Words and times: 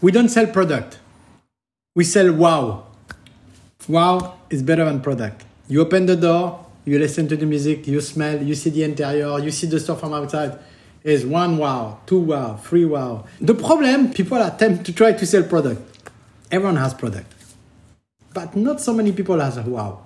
We 0.00 0.12
don't 0.12 0.28
sell 0.28 0.46
product. 0.46 0.98
We 1.94 2.04
sell 2.04 2.32
wow. 2.32 2.86
Wow 3.88 4.38
is 4.48 4.62
better 4.62 4.84
than 4.84 5.00
product. 5.00 5.44
You 5.68 5.80
open 5.80 6.06
the 6.06 6.14
door, 6.14 6.64
you 6.84 6.98
listen 6.98 7.26
to 7.28 7.36
the 7.36 7.46
music, 7.46 7.86
you 7.88 8.00
smell, 8.00 8.40
you 8.40 8.54
see 8.54 8.70
the 8.70 8.84
interior, 8.84 9.38
you 9.40 9.50
see 9.50 9.66
the 9.66 9.80
store 9.80 9.96
from 9.96 10.12
outside. 10.14 10.58
Is 11.04 11.24
one 11.24 11.58
wow, 11.58 12.00
two 12.06 12.20
wow, 12.20 12.56
three 12.56 12.84
wow. 12.84 13.24
The 13.40 13.54
problem, 13.54 14.12
people 14.12 14.40
attempt 14.42 14.84
to 14.86 14.92
try 14.92 15.12
to 15.12 15.26
sell 15.26 15.42
product. 15.42 15.80
Everyone 16.50 16.76
has 16.76 16.92
product, 16.92 17.32
but 18.34 18.54
not 18.56 18.80
so 18.80 18.92
many 18.92 19.12
people 19.12 19.38
has 19.40 19.56
a 19.56 19.62
wow. 19.62 20.04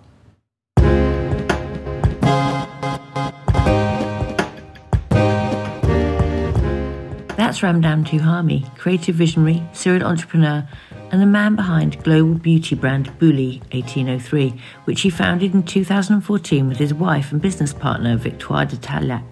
That's 7.53 7.61
Ramdane 7.61 8.07
Touhami, 8.07 8.75
creative 8.79 9.15
visionary, 9.15 9.63
serial 9.75 10.07
entrepreneur, 10.07 10.67
and 11.11 11.21
the 11.21 11.27
man 11.27 11.55
behind 11.55 12.03
global 12.03 12.33
beauty 12.33 12.75
brand 12.75 13.11
Buly 13.19 13.61
1803, 13.75 14.59
which 14.85 15.03
he 15.03 15.11
founded 15.11 15.53
in 15.53 15.63
2014 15.63 16.67
with 16.67 16.79
his 16.79 16.95
wife 16.95 17.31
and 17.31 17.43
business 17.43 17.75
partner 17.75 18.17
Victoire 18.17 18.65
de 18.65 18.79
Taillac 18.79 19.23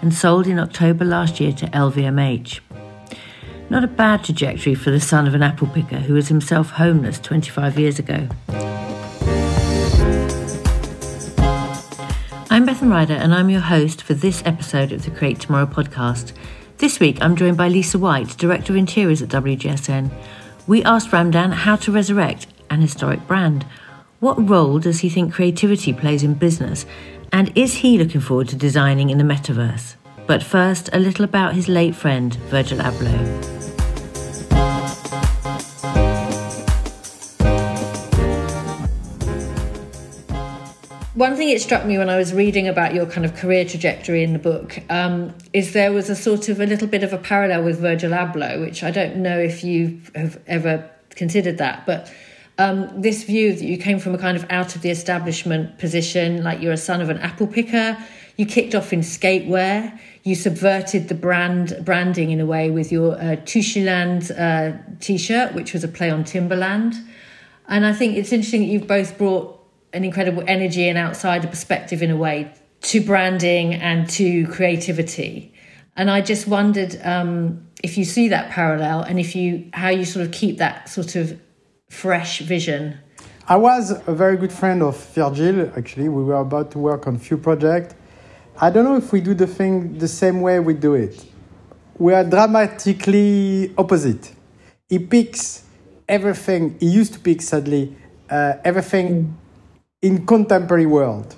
and 0.00 0.14
sold 0.14 0.46
in 0.46 0.58
October 0.58 1.04
last 1.04 1.38
year 1.38 1.52
to 1.52 1.66
LVMH. 1.66 2.60
Not 3.68 3.84
a 3.84 3.88
bad 3.88 4.24
trajectory 4.24 4.74
for 4.74 4.90
the 4.90 4.98
son 4.98 5.26
of 5.26 5.34
an 5.34 5.42
apple 5.42 5.68
picker 5.68 5.98
who 5.98 6.14
was 6.14 6.28
himself 6.28 6.70
homeless 6.70 7.18
25 7.18 7.78
years 7.78 7.98
ago. 7.98 8.26
I'm 12.48 12.66
Bethan 12.66 12.90
Ryder, 12.90 13.12
and 13.12 13.34
I'm 13.34 13.50
your 13.50 13.60
host 13.60 14.00
for 14.00 14.14
this 14.14 14.42
episode 14.46 14.92
of 14.92 15.04
the 15.04 15.10
Create 15.10 15.40
Tomorrow 15.40 15.66
podcast. 15.66 16.32
This 16.78 17.00
week, 17.00 17.16
I'm 17.22 17.36
joined 17.36 17.56
by 17.56 17.68
Lisa 17.68 17.98
White, 17.98 18.36
Director 18.36 18.74
of 18.74 18.76
Interiors 18.76 19.22
at 19.22 19.30
WGSN. 19.30 20.10
We 20.66 20.84
asked 20.84 21.10
Ramdane 21.10 21.54
how 21.54 21.76
to 21.76 21.90
resurrect 21.90 22.48
an 22.68 22.82
historic 22.82 23.26
brand. 23.26 23.64
What 24.20 24.46
role 24.46 24.78
does 24.78 25.00
he 25.00 25.08
think 25.08 25.32
creativity 25.32 25.94
plays 25.94 26.22
in 26.22 26.34
business? 26.34 26.84
And 27.32 27.50
is 27.56 27.76
he 27.76 27.96
looking 27.96 28.20
forward 28.20 28.50
to 28.50 28.56
designing 28.56 29.08
in 29.08 29.16
the 29.16 29.24
metaverse? 29.24 29.96
But 30.26 30.42
first, 30.42 30.90
a 30.92 30.98
little 30.98 31.24
about 31.24 31.54
his 31.54 31.66
late 31.66 31.96
friend, 31.96 32.34
Virgil 32.50 32.78
Abloh. 32.78 33.55
One 41.16 41.34
thing 41.34 41.48
it 41.48 41.62
struck 41.62 41.86
me 41.86 41.96
when 41.96 42.10
I 42.10 42.18
was 42.18 42.34
reading 42.34 42.68
about 42.68 42.92
your 42.92 43.06
kind 43.06 43.24
of 43.24 43.34
career 43.34 43.64
trajectory 43.64 44.22
in 44.22 44.34
the 44.34 44.38
book 44.38 44.78
um, 44.90 45.34
is 45.54 45.72
there 45.72 45.90
was 45.90 46.10
a 46.10 46.14
sort 46.14 46.50
of 46.50 46.60
a 46.60 46.66
little 46.66 46.86
bit 46.86 47.02
of 47.02 47.14
a 47.14 47.16
parallel 47.16 47.64
with 47.64 47.80
Virgil 47.80 48.10
Abloh, 48.10 48.60
which 48.60 48.82
I 48.82 48.90
don't 48.90 49.16
know 49.16 49.38
if 49.38 49.64
you 49.64 50.02
have 50.14 50.38
ever 50.46 50.90
considered 51.08 51.56
that, 51.56 51.86
but 51.86 52.12
um, 52.58 53.00
this 53.00 53.22
view 53.22 53.54
that 53.54 53.64
you 53.64 53.78
came 53.78 53.98
from 53.98 54.14
a 54.14 54.18
kind 54.18 54.36
of 54.36 54.44
out 54.50 54.76
of 54.76 54.82
the 54.82 54.90
establishment 54.90 55.78
position, 55.78 56.44
like 56.44 56.60
you're 56.60 56.74
a 56.74 56.76
son 56.76 57.00
of 57.00 57.08
an 57.08 57.16
apple 57.20 57.46
picker, 57.46 57.96
you 58.36 58.44
kicked 58.44 58.74
off 58.74 58.92
in 58.92 59.00
skatewear, 59.00 59.98
you 60.22 60.34
subverted 60.34 61.08
the 61.08 61.14
brand 61.14 61.78
branding 61.82 62.30
in 62.30 62.40
a 62.40 62.46
way 62.46 62.70
with 62.70 62.92
your 62.92 63.14
uh, 63.14 63.36
Tushyland 63.36 64.30
uh, 64.38 64.76
t-shirt, 65.00 65.54
which 65.54 65.72
was 65.72 65.82
a 65.82 65.88
play 65.88 66.10
on 66.10 66.24
Timberland, 66.24 66.94
and 67.68 67.86
I 67.86 67.94
think 67.94 68.18
it's 68.18 68.34
interesting 68.34 68.60
that 68.60 68.66
you've 68.66 68.86
both 68.86 69.16
brought 69.16 69.55
an 69.92 70.04
incredible 70.04 70.44
energy 70.46 70.88
and 70.88 70.98
outsider 70.98 71.48
perspective 71.48 72.02
in 72.02 72.10
a 72.10 72.16
way 72.16 72.52
to 72.82 73.00
branding 73.00 73.74
and 73.74 74.08
to 74.10 74.46
creativity. 74.48 75.52
And 75.96 76.10
I 76.10 76.20
just 76.20 76.46
wondered 76.46 77.00
um, 77.02 77.66
if 77.82 77.96
you 77.96 78.04
see 78.04 78.28
that 78.28 78.50
parallel 78.50 79.02
and 79.02 79.18
if 79.18 79.34
you 79.34 79.70
how 79.72 79.88
you 79.88 80.04
sort 80.04 80.26
of 80.26 80.32
keep 80.32 80.58
that 80.58 80.88
sort 80.88 81.16
of 81.16 81.40
fresh 81.88 82.40
vision. 82.40 82.98
I 83.48 83.56
was 83.56 83.92
a 84.06 84.14
very 84.14 84.36
good 84.36 84.52
friend 84.52 84.82
of 84.82 84.96
Virgil. 85.14 85.70
Actually, 85.76 86.08
we 86.08 86.24
were 86.24 86.34
about 86.34 86.72
to 86.72 86.78
work 86.78 87.06
on 87.06 87.16
a 87.16 87.18
few 87.18 87.38
projects. 87.38 87.94
I 88.60 88.70
don't 88.70 88.84
know 88.84 88.96
if 88.96 89.12
we 89.12 89.20
do 89.20 89.34
the 89.34 89.46
thing 89.46 89.98
the 89.98 90.08
same 90.08 90.40
way 90.40 90.58
we 90.60 90.74
do 90.74 90.94
it. 90.94 91.24
We 91.98 92.12
are 92.12 92.24
dramatically 92.24 93.72
opposite. 93.78 94.34
He 94.88 94.98
picks 94.98 95.64
everything. 96.08 96.76
He 96.80 96.86
used 96.86 97.12
to 97.14 97.20
pick 97.20 97.40
sadly 97.40 97.96
uh, 98.28 98.54
everything 98.64 99.36
in 100.06 100.24
contemporary 100.24 100.86
world. 100.86 101.34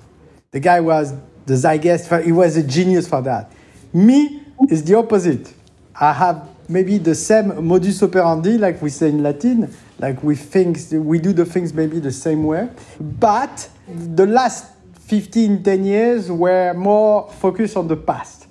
The 0.51 0.61
guy 0.61 0.81
was 0.81 1.15
the 1.47 1.55
zeitgeist, 1.55 2.23
he 2.23 2.33
was 2.33 2.59
a 2.59 2.63
genius 2.63 3.09
for 3.09 3.23
that. 3.23 3.51
Me 3.95 4.43
is 4.69 4.85
the 4.85 4.95
opposite. 4.95 5.55
I 5.99 6.13
have 6.13 6.47
maybe 6.69 6.99
the 6.99 7.15
same 7.15 7.65
modus 7.67 8.03
operandi, 8.03 8.59
like 8.59 8.83
we 8.83 8.91
say 8.91 9.09
in 9.09 9.23
Latin, 9.23 9.75
like 9.99 10.23
we 10.23 10.37
think, 10.37 10.79
we 10.93 11.19
do 11.19 11.33
the 11.33 11.47
things 11.47 11.73
maybe 11.73 11.99
the 11.99 12.13
same 12.13 12.45
way. 12.45 12.69
But 13.01 13.71
the 13.89 14.27
last 14.27 14.67
15, 15.07 15.63
10 15.63 15.85
years 15.85 16.31
were 16.31 16.75
more 16.75 17.33
focused 17.41 17.75
on 17.75 17.89
the 17.89 17.97
past, 17.97 18.49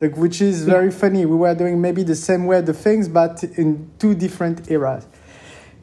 like, 0.00 0.16
which 0.16 0.40
is 0.40 0.62
very 0.62 0.92
funny. 0.92 1.26
We 1.26 1.34
were 1.34 1.54
doing 1.56 1.80
maybe 1.80 2.04
the 2.04 2.14
same 2.14 2.46
way 2.46 2.60
the 2.60 2.72
things, 2.72 3.08
but 3.08 3.42
in 3.42 3.90
two 3.98 4.14
different 4.14 4.70
eras. 4.70 5.08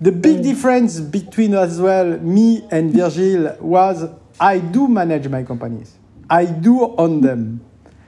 The 0.03 0.12
big 0.12 0.44
difference 0.44 1.00
between 1.00 1.53
as 1.53 1.80
well 1.80 2.19
me 2.19 2.68
and 2.72 2.91
Virgil 2.91 3.56
was 3.62 4.03
I 4.38 4.59
do 4.59 4.90
manage 4.90 5.30
my 5.30 5.44
companies. 5.44 5.96
I 6.30 6.44
do 6.44 6.94
own 6.97 7.22
them. 7.22 7.62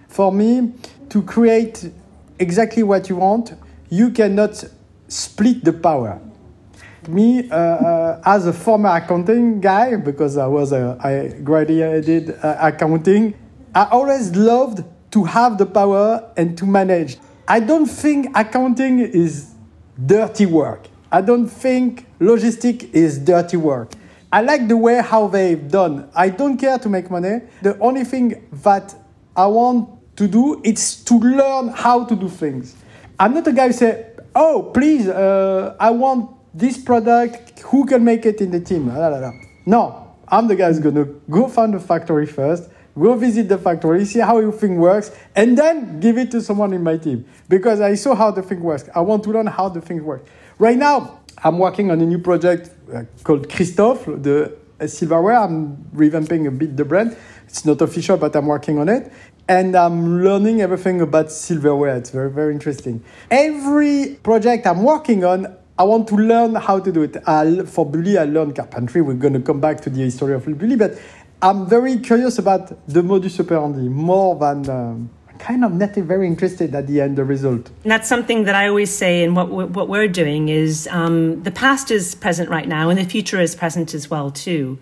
For 0.10 0.30
me, 0.30 0.74
to 1.08 1.22
create 1.22 1.90
exactly 2.38 2.84
what 2.84 3.08
you 3.08 3.16
want, 3.16 3.54
you 3.90 4.10
cannot 4.10 4.62
split 5.08 5.64
the 5.64 5.72
power. 5.72 6.20
Me, 7.08 7.50
uh, 7.50 7.56
uh, 7.56 8.22
as 8.26 8.46
a 8.46 8.52
former 8.52 8.90
accounting 8.90 9.62
guy, 9.62 9.96
because 9.96 10.36
I 10.36 10.48
was 10.48 10.74
a, 10.74 10.98
I 11.02 11.40
graduated 11.44 12.32
uh, 12.44 12.58
accounting, 12.60 13.36
I 13.74 13.86
always 13.86 14.36
loved 14.36 14.84
to 15.12 15.24
have 15.24 15.58
the 15.58 15.66
power 15.66 16.30
and 16.36 16.58
to 16.58 16.66
manage. 16.66 17.16
I 17.48 17.62
don't 17.62 17.86
think 17.86 18.36
accounting 18.36 19.00
is 19.00 19.54
dirty 20.06 20.46
work. 20.46 20.90
I 21.12 21.22
don't 21.22 21.48
think 21.48 22.06
logistic 22.20 22.94
is 22.94 23.20
dirty 23.20 23.58
work. 23.58 23.94
I 24.32 24.42
like 24.42 24.68
the 24.68 24.76
way 24.76 25.02
how 25.02 25.28
they've 25.28 25.70
done. 25.70 26.10
I 26.16 26.30
don't 26.30 26.58
care 26.58 26.78
to 26.80 26.90
make 26.90 27.10
money. 27.10 27.42
The 27.62 27.78
only 27.80 28.04
thing 28.04 28.48
that 28.64 28.94
I 29.36 29.46
want 29.46 29.90
to 30.18 30.28
do 30.28 30.62
is 30.64 31.04
to 31.06 31.16
learn 31.20 31.70
how 31.70 32.06
to 32.06 32.16
do 32.16 32.28
things. 32.28 32.76
I'm 33.20 33.34
not 33.34 33.48
a 33.48 33.54
guy 33.54 33.68
who 33.68 33.74
say, 33.74 34.08
"Oh, 34.34 34.72
please, 34.74 35.08
uh, 35.08 35.76
I 35.80 35.92
want 35.92 36.32
this 36.54 36.78
product. 36.78 37.60
Who 37.62 37.86
can 37.86 38.04
make 38.04 38.26
it 38.26 38.42
in 38.42 38.52
the 38.52 38.60
team?" 38.60 38.88
La, 38.88 39.08
la, 39.08 39.20
la. 39.20 39.32
No, 39.66 40.08
I'm 40.28 40.48
the 40.48 40.56
guy 40.56 40.68
who's 40.68 40.80
gonna 40.80 41.06
go 41.30 41.48
find 41.48 41.74
the 41.74 41.80
factory 41.80 42.26
first, 42.26 42.70
go 43.00 43.14
visit 43.16 43.48
the 43.48 43.58
factory, 43.58 44.04
see 44.06 44.20
how 44.20 44.38
everything 44.38 44.78
works, 44.78 45.12
and 45.36 45.58
then 45.58 46.00
give 46.00 46.18
it 46.18 46.32
to 46.32 46.42
someone 46.42 46.74
in 46.74 46.84
my 46.84 46.98
team 46.98 47.26
because 47.48 47.80
I 47.80 47.96
saw 47.96 48.16
how 48.16 48.32
the 48.32 48.42
thing 48.42 48.62
works. 48.62 48.90
I 48.96 49.02
want 49.02 49.24
to 49.26 49.32
learn 49.32 49.48
how 49.48 49.70
the 49.70 49.82
thing 49.82 50.04
works. 50.04 50.30
Right 50.58 50.78
now, 50.78 51.20
I'm 51.44 51.58
working 51.58 51.92
on 51.92 52.00
a 52.00 52.06
new 52.06 52.20
project 52.20 52.70
uh, 52.94 53.04
called 53.26 53.50
Christofle, 53.50 54.24
the 54.24 54.88
silverware. 54.88 55.38
I'm 55.38 55.76
revamping 55.94 56.48
a 56.48 56.52
bit 56.52 56.78
the 56.78 56.86
brand. 56.86 57.18
It's 57.46 57.66
not 57.66 57.82
official, 57.82 58.16
but 58.16 58.34
I'm 58.38 58.46
working 58.46 58.80
on 58.80 58.88
it. 58.88 59.12
And 59.50 59.76
I'm 59.76 60.24
learning 60.24 60.62
everything 60.62 61.02
about 61.02 61.30
silverware. 61.30 61.98
It's 61.98 62.10
very, 62.10 62.32
very 62.32 62.54
interesting. 62.54 63.04
Every 63.30 64.16
project 64.24 64.66
I'm 64.66 64.84
working 64.84 65.26
on, 65.26 65.58
I 65.78 65.84
want 65.84 66.08
to 66.08 66.16
learn 66.16 66.56
how 66.56 66.80
to 66.80 66.90
do 66.90 67.04
it. 67.04 67.18
I'll, 67.28 67.66
for 67.66 67.86
Buly, 67.86 68.18
I 68.18 68.24
learned 68.24 68.56
carpentry. 68.56 69.02
We're 69.02 69.16
going 69.16 69.34
to 69.34 69.42
come 69.42 69.60
back 69.60 69.82
to 69.82 69.90
the 69.90 70.04
history 70.04 70.34
of 70.36 70.46
Buly, 70.46 70.80
but 70.80 70.98
I'm 71.42 71.68
very 71.68 72.00
curious 72.00 72.40
about 72.40 72.88
the 72.88 73.04
modus 73.04 73.42
operandi 73.42 73.90
more 73.90 74.40
than. 74.40 74.70
Um, 74.70 75.10
kind 75.40 75.64
of 75.64 75.74
not 75.74 75.96
very 75.96 76.28
interested 76.28 76.74
at 76.76 76.88
the 76.88 77.02
end 77.02 77.18
the 77.18 77.24
result. 77.24 77.70
And 77.84 77.92
that's 77.92 78.08
something 78.08 78.44
that 78.46 78.56
I 78.56 78.68
always 78.68 78.92
say, 78.92 79.24
and 79.24 79.36
what 79.36 79.50
what 79.50 79.88
we're 79.88 80.08
doing 80.08 80.50
is 80.50 80.88
um, 80.92 81.44
the 81.44 81.52
past 81.52 81.92
is 81.92 82.16
present 82.16 82.50
right 82.50 82.68
now, 82.68 82.90
and 82.90 83.00
the 83.00 83.06
future 83.06 83.40
is 83.40 83.56
present 83.56 83.94
as 83.94 84.10
well 84.10 84.32
too. 84.32 84.80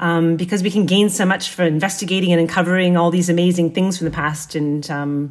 Um, 0.00 0.36
because 0.36 0.62
we 0.62 0.70
can 0.70 0.86
gain 0.86 1.08
so 1.08 1.26
much 1.26 1.50
for 1.50 1.64
investigating 1.64 2.32
and 2.32 2.40
uncovering 2.40 2.96
all 2.96 3.10
these 3.10 3.28
amazing 3.28 3.72
things 3.72 3.98
from 3.98 4.04
the 4.04 4.12
past, 4.12 4.54
and 4.54 4.88
um, 4.90 5.30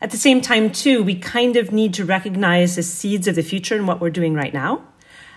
at 0.00 0.10
the 0.10 0.16
same 0.16 0.40
time 0.40 0.70
too, 0.70 1.02
we 1.02 1.16
kind 1.16 1.56
of 1.56 1.72
need 1.72 1.94
to 1.94 2.04
recognize 2.04 2.76
the 2.76 2.82
seeds 2.82 3.26
of 3.26 3.34
the 3.34 3.42
future 3.42 3.74
and 3.74 3.88
what 3.88 4.00
we're 4.00 4.10
doing 4.10 4.34
right 4.34 4.54
now. 4.54 4.82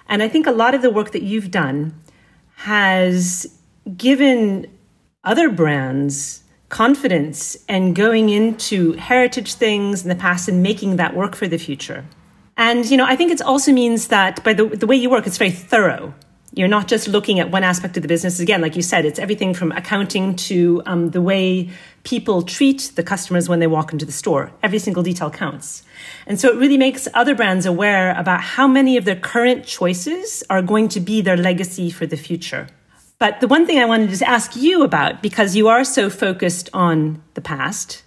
And 0.08 0.22
I 0.22 0.28
think 0.28 0.46
a 0.46 0.52
lot 0.52 0.76
of 0.76 0.82
the 0.82 0.90
work 0.90 1.12
that 1.12 1.24
you've 1.24 1.52
done 1.52 1.94
has 2.56 3.48
given 3.98 4.68
other 5.24 5.50
brands 5.50 6.44
confidence 6.72 7.58
and 7.68 7.96
going 7.96 8.30
into 8.30 8.94
heritage 8.94 9.54
things 9.54 10.04
in 10.04 10.10
the 10.10 10.16
past 10.16 10.48
and 10.48 10.64
making 10.64 10.96
that 10.96 11.14
work 11.14 11.36
for 11.36 11.48
the 11.48 11.58
future. 11.58 12.04
And, 12.58 12.90
you 12.90 12.98
know, 12.98 13.06
I 13.06 13.16
think 13.16 13.32
it 13.32 13.42
also 13.42 13.72
means 13.72 14.08
that 14.08 14.44
by 14.44 14.54
the, 14.54 14.66
the 14.66 14.88
way 14.88 14.96
you 14.96 15.10
work, 15.10 15.28
it's 15.28 15.38
very 15.38 15.52
thorough. 15.52 16.14
You're 16.54 16.70
not 16.70 16.88
just 16.88 17.08
looking 17.08 17.40
at 17.40 17.52
one 17.52 17.64
aspect 17.64 17.98
of 17.98 18.04
the 18.04 18.08
business. 18.08 18.40
Again, 18.40 18.62
like 18.62 18.76
you 18.76 18.82
said, 18.82 19.06
it's 19.06 19.20
everything 19.20 19.54
from 19.54 19.72
accounting 19.74 20.36
to 20.48 20.82
um, 20.86 21.12
the 21.12 21.22
way 21.22 21.70
people 22.04 22.42
treat 22.42 22.92
the 22.96 23.04
customers 23.04 23.48
when 23.50 23.60
they 23.60 23.68
walk 23.68 23.92
into 23.92 24.06
the 24.06 24.12
store. 24.12 24.52
Every 24.64 24.80
single 24.80 25.04
detail 25.04 25.30
counts. 25.30 25.84
And 26.26 26.40
so 26.40 26.50
it 26.50 26.58
really 26.58 26.78
makes 26.78 27.08
other 27.14 27.36
brands 27.36 27.66
aware 27.66 28.18
about 28.18 28.42
how 28.42 28.68
many 28.68 28.96
of 28.96 29.06
their 29.06 29.16
current 29.16 29.66
choices 29.66 30.44
are 30.50 30.62
going 30.62 30.88
to 30.90 31.00
be 31.00 31.22
their 31.22 31.38
legacy 31.38 31.90
for 31.90 32.06
the 32.06 32.18
future. 32.18 32.68
But 33.22 33.40
the 33.40 33.48
one 33.48 33.68
thing 33.68 33.78
I 33.78 33.86
wanted 33.86 34.12
to 34.18 34.28
ask 34.28 34.56
you 34.56 34.82
about, 34.82 35.22
because 35.22 35.56
you 35.56 35.68
are 35.68 35.84
so 35.84 36.10
focused 36.10 36.72
on 36.74 37.22
the 37.36 37.42
past 37.42 38.02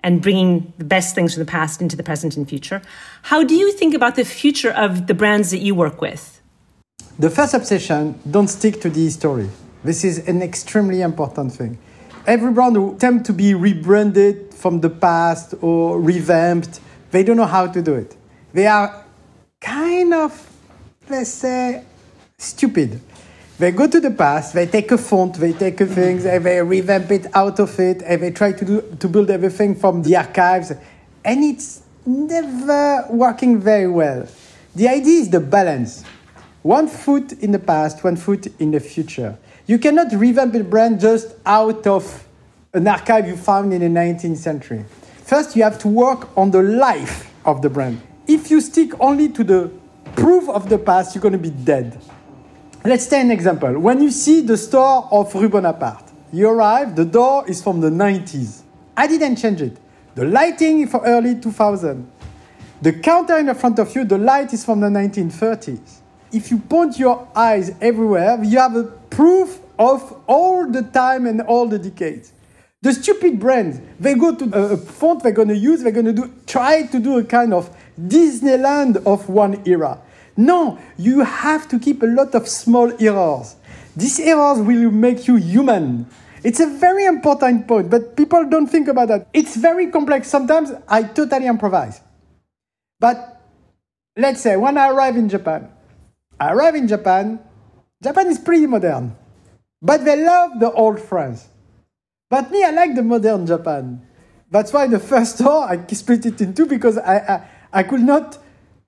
and 0.00 0.20
bringing 0.20 0.72
the 0.78 0.84
best 0.84 1.14
things 1.14 1.34
from 1.34 1.44
the 1.44 1.52
past 1.58 1.80
into 1.80 1.94
the 1.94 2.02
present 2.02 2.36
and 2.36 2.48
future, 2.48 2.82
how 3.30 3.44
do 3.44 3.54
you 3.54 3.70
think 3.70 3.94
about 3.94 4.16
the 4.16 4.24
future 4.24 4.72
of 4.72 5.06
the 5.06 5.14
brands 5.14 5.52
that 5.52 5.58
you 5.58 5.76
work 5.76 6.00
with? 6.00 6.40
The 7.20 7.30
first 7.30 7.54
obsession, 7.54 8.18
don't 8.28 8.48
stick 8.48 8.80
to 8.80 8.90
the 8.90 9.08
story. 9.10 9.48
This 9.84 10.02
is 10.02 10.26
an 10.26 10.42
extremely 10.42 11.02
important 11.02 11.52
thing. 11.52 11.78
Every 12.26 12.50
brand 12.50 12.74
who 12.74 12.96
attempt 12.96 13.26
to 13.26 13.32
be 13.32 13.54
rebranded 13.54 14.52
from 14.52 14.80
the 14.80 14.90
past 14.90 15.54
or 15.60 16.00
revamped, 16.00 16.80
they 17.12 17.22
don't 17.22 17.36
know 17.36 17.52
how 17.58 17.68
to 17.68 17.80
do 17.80 17.94
it. 17.94 18.16
They 18.52 18.66
are 18.66 19.04
kind 19.60 20.12
of, 20.12 20.32
let's 21.08 21.30
say, 21.30 21.84
stupid. 22.38 23.00
They 23.58 23.70
go 23.70 23.86
to 23.86 24.00
the 24.00 24.10
past, 24.10 24.52
they 24.52 24.66
take 24.66 24.90
a 24.92 24.98
font, 24.98 25.36
they 25.36 25.54
take 25.54 25.80
a 25.80 25.86
thing, 25.86 26.18
they 26.18 26.60
revamp 26.60 27.10
it 27.10 27.26
out 27.34 27.58
of 27.58 27.80
it, 27.80 28.02
and 28.02 28.22
they 28.22 28.30
try 28.30 28.52
to, 28.52 28.64
do, 28.64 28.96
to 29.00 29.08
build 29.08 29.30
everything 29.30 29.74
from 29.74 30.02
the 30.02 30.16
archives, 30.16 30.72
and 31.24 31.42
it's 31.42 31.80
never 32.04 33.06
working 33.08 33.58
very 33.58 33.88
well. 33.88 34.28
The 34.74 34.88
idea 34.88 35.20
is 35.20 35.30
the 35.30 35.40
balance. 35.40 36.04
One 36.60 36.86
foot 36.86 37.32
in 37.32 37.52
the 37.52 37.58
past, 37.58 38.04
one 38.04 38.16
foot 38.16 38.46
in 38.60 38.72
the 38.72 38.80
future. 38.80 39.38
You 39.66 39.78
cannot 39.78 40.12
revamp 40.12 40.54
a 40.54 40.62
brand 40.62 41.00
just 41.00 41.34
out 41.46 41.86
of 41.86 42.26
an 42.74 42.86
archive 42.86 43.26
you 43.26 43.38
found 43.38 43.72
in 43.72 43.80
the 43.80 44.00
19th 44.00 44.36
century. 44.36 44.84
First, 45.24 45.56
you 45.56 45.62
have 45.62 45.78
to 45.78 45.88
work 45.88 46.36
on 46.36 46.50
the 46.50 46.62
life 46.62 47.32
of 47.46 47.62
the 47.62 47.70
brand. 47.70 48.02
If 48.28 48.50
you 48.50 48.60
stick 48.60 48.90
only 49.00 49.30
to 49.30 49.42
the 49.42 49.70
proof 50.14 50.46
of 50.50 50.68
the 50.68 50.76
past, 50.76 51.14
you're 51.14 51.22
going 51.22 51.32
to 51.32 51.38
be 51.38 51.50
dead. 51.50 51.98
Let's 52.86 53.06
take 53.06 53.22
an 53.22 53.30
example. 53.30 53.78
When 53.78 54.00
you 54.00 54.10
see 54.10 54.40
the 54.40 54.56
store 54.56 55.08
of 55.10 55.34
Rue 55.34 55.48
Bonaparte, 55.48 56.12
you 56.32 56.48
arrive, 56.48 56.94
the 56.94 57.04
door 57.04 57.48
is 57.48 57.62
from 57.62 57.80
the 57.80 57.90
90s. 57.90 58.62
I 58.96 59.06
didn't 59.06 59.36
change 59.36 59.60
it. 59.60 59.76
The 60.14 60.24
lighting 60.24 60.86
for 60.86 61.04
early 61.04 61.34
2000. 61.34 62.10
The 62.82 62.92
counter 62.92 63.38
in 63.38 63.46
the 63.46 63.54
front 63.54 63.78
of 63.78 63.94
you, 63.94 64.04
the 64.04 64.18
light 64.18 64.52
is 64.52 64.64
from 64.64 64.80
the 64.80 64.88
1930s 64.88 66.00
if 66.32 66.50
you 66.50 66.58
point 66.58 66.98
your 66.98 67.28
eyes 67.34 67.74
everywhere, 67.80 68.42
you 68.42 68.58
have 68.58 68.76
a 68.76 68.84
proof 68.84 69.60
of 69.78 70.22
all 70.26 70.70
the 70.70 70.82
time 70.82 71.26
and 71.26 71.40
all 71.42 71.66
the 71.66 71.78
decades. 71.78 72.32
The 72.82 72.92
stupid 72.92 73.40
brands, 73.40 73.80
they 73.98 74.14
go 74.14 74.34
to 74.34 74.44
a 74.54 74.76
font 74.76 75.22
they're 75.22 75.32
going 75.32 75.48
to 75.48 75.56
use, 75.56 75.82
they're 75.82 75.92
going 75.92 76.06
to 76.06 76.12
do, 76.12 76.32
try 76.46 76.86
to 76.86 77.00
do 77.00 77.18
a 77.18 77.24
kind 77.24 77.54
of 77.54 77.74
Disneyland 77.98 79.04
of 79.06 79.28
one 79.28 79.62
era. 79.66 79.98
No, 80.36 80.78
you 80.98 81.20
have 81.20 81.68
to 81.68 81.78
keep 81.78 82.02
a 82.02 82.06
lot 82.06 82.34
of 82.34 82.46
small 82.48 82.92
errors. 83.02 83.56
These 83.96 84.20
errors 84.20 84.60
will 84.60 84.90
make 84.90 85.26
you 85.26 85.36
human. 85.36 86.06
It's 86.44 86.60
a 86.60 86.66
very 86.66 87.06
important 87.06 87.66
point, 87.66 87.90
but 87.90 88.16
people 88.16 88.44
don't 88.48 88.66
think 88.66 88.88
about 88.88 89.08
that. 89.08 89.28
It's 89.32 89.56
very 89.56 89.90
complex. 89.90 90.28
Sometimes 90.28 90.70
I 90.86 91.02
totally 91.02 91.46
improvise. 91.46 92.00
But 93.00 93.40
let's 94.16 94.40
say 94.42 94.56
when 94.56 94.76
I 94.76 94.90
arrive 94.90 95.16
in 95.16 95.28
Japan, 95.28 95.70
I 96.38 96.52
arrive 96.52 96.74
in 96.74 96.86
Japan. 96.86 97.40
Japan 98.02 98.26
is 98.26 98.38
pretty 98.38 98.66
modern, 98.66 99.16
but 99.80 100.04
they 100.04 100.22
love 100.22 100.60
the 100.60 100.70
old 100.70 101.00
France. 101.00 101.48
But 102.28 102.50
me, 102.50 102.62
I 102.62 102.70
like 102.70 102.94
the 102.94 103.02
modern 103.02 103.46
Japan. 103.46 104.06
That's 104.50 104.72
why 104.72 104.86
the 104.86 104.98
first 104.98 105.38
store 105.38 105.64
I 105.64 105.84
split 105.86 106.26
it 106.26 106.40
in 106.40 106.52
two 106.52 106.66
because 106.66 106.98
I, 106.98 107.16
I, 107.16 107.48
I 107.72 107.82
could 107.82 108.02
not 108.02 108.38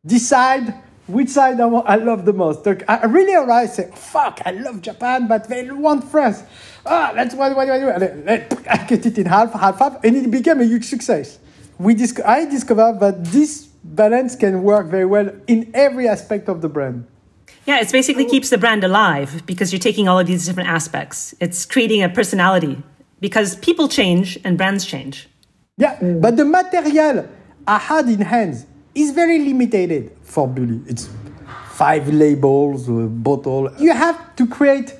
decide 0.05 0.75
which 1.09 1.31
side 1.31 1.61
I, 1.61 1.67
I 1.67 1.97
love 1.97 2.25
the 2.25 2.33
most. 2.33 2.67
I 2.67 3.05
really 3.07 3.35
arrive 3.35 3.71
say, 3.71 3.91
fuck, 3.95 4.41
I 4.45 4.53
love 4.53 4.83
Japan, 4.83 5.27
but 5.27 5.49
they 5.49 5.69
want 5.71 6.05
France. 6.05 6.45
Ah, 6.87 7.13
that's 7.15 7.35
what, 7.35 7.57
what 7.57 7.65
do 7.67 7.73
I 7.73 7.99
do? 7.99 8.67
I 8.71 8.77
cut 8.87 9.05
it 9.05 9.19
in 9.19 9.27
half, 9.27 9.53
half, 9.53 9.79
half, 9.79 10.05
and 10.05 10.17
it 10.17 10.31
became 10.31 10.61
a 10.61 10.65
huge 10.65 10.85
success. 10.85 11.39
We 11.79 11.95
dis- 11.95 12.21
I 12.25 12.45
discovered 12.45 13.01
that 13.01 13.25
this 13.27 13.67
balance 13.83 14.37
can 14.37 14.63
work 14.63 14.87
very 14.87 15.07
well 15.07 15.31
in 15.47 15.71
every 15.75 16.09
aspect 16.09 16.49
of 16.49 16.61
the 16.61 16.69
brand. 16.69 17.07
Yeah, 17.67 17.81
it 17.81 17.91
basically 17.93 18.25
keeps 18.25 18.51
the 18.51 18.59
brand 18.59 18.85
alive 18.85 19.43
because 19.47 19.73
you're 19.73 19.81
taking 19.81 20.09
all 20.09 20.19
of 20.19 20.27
these 20.27 20.47
different 20.47 20.69
aspects. 20.69 21.35
It's 21.41 21.65
creating 21.67 22.03
a 22.03 22.09
personality 22.09 22.83
because 23.21 23.57
people 23.57 23.89
change 23.89 24.39
and 24.45 24.57
brands 24.57 24.85
change. 24.85 25.29
Yeah, 25.77 25.99
but 26.03 26.37
the 26.37 26.45
material 26.45 27.29
I 27.67 27.79
had 27.79 28.09
in 28.09 28.21
hands 28.21 28.67
is 28.95 29.13
very 29.13 29.39
limited 29.39 30.11
for 30.29 30.47
Buly. 30.47 30.87
It's 30.89 31.09
five 31.71 32.09
labels, 32.13 32.89
a 32.89 33.09
bottle. 33.09 33.71
You 33.79 33.93
have 33.93 34.37
to 34.37 34.47
create 34.47 34.95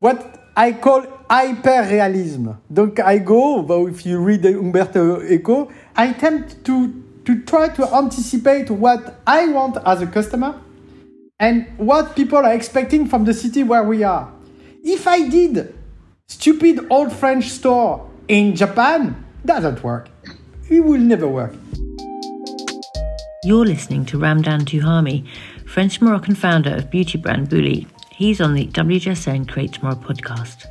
what 0.00 0.50
I 0.56 0.72
call 0.72 1.06
hyper-realism. 1.30 2.48
Donc 2.72 3.00
I 3.00 3.18
go, 3.18 3.86
if 3.86 4.04
you 4.04 4.18
read 4.18 4.44
Umberto 4.44 5.22
Eco, 5.22 5.70
I 5.96 6.06
attempt 6.06 6.64
to, 6.64 7.02
to 7.24 7.42
try 7.42 7.68
to 7.68 7.94
anticipate 7.94 8.70
what 8.70 9.20
I 9.26 9.48
want 9.48 9.78
as 9.84 10.02
a 10.02 10.06
customer 10.06 10.60
and 11.38 11.66
what 11.78 12.14
people 12.14 12.38
are 12.38 12.52
expecting 12.52 13.06
from 13.06 13.24
the 13.24 13.34
city 13.34 13.62
where 13.62 13.84
we 13.84 14.02
are. 14.02 14.32
If 14.82 15.06
I 15.06 15.28
did 15.28 15.74
stupid 16.28 16.86
old 16.90 17.12
French 17.12 17.48
store 17.50 18.10
in 18.28 18.54
Japan, 18.54 19.24
doesn't 19.44 19.82
work. 19.82 20.08
It 20.68 20.80
will 20.80 21.00
never 21.00 21.28
work. 21.28 21.54
You're 23.44 23.66
listening 23.66 24.06
to 24.06 24.16
Ramdane 24.16 24.62
Touhami, 24.62 25.28
French 25.66 26.00
Moroccan 26.00 26.34
founder 26.34 26.74
of 26.74 26.88
beauty 26.88 27.18
brand 27.18 27.50
Buly. 27.50 27.86
He's 28.10 28.40
on 28.40 28.54
the 28.54 28.68
WGSN 28.68 29.46
Create 29.46 29.74
Tomorrow 29.74 29.96
podcast. 29.96 30.64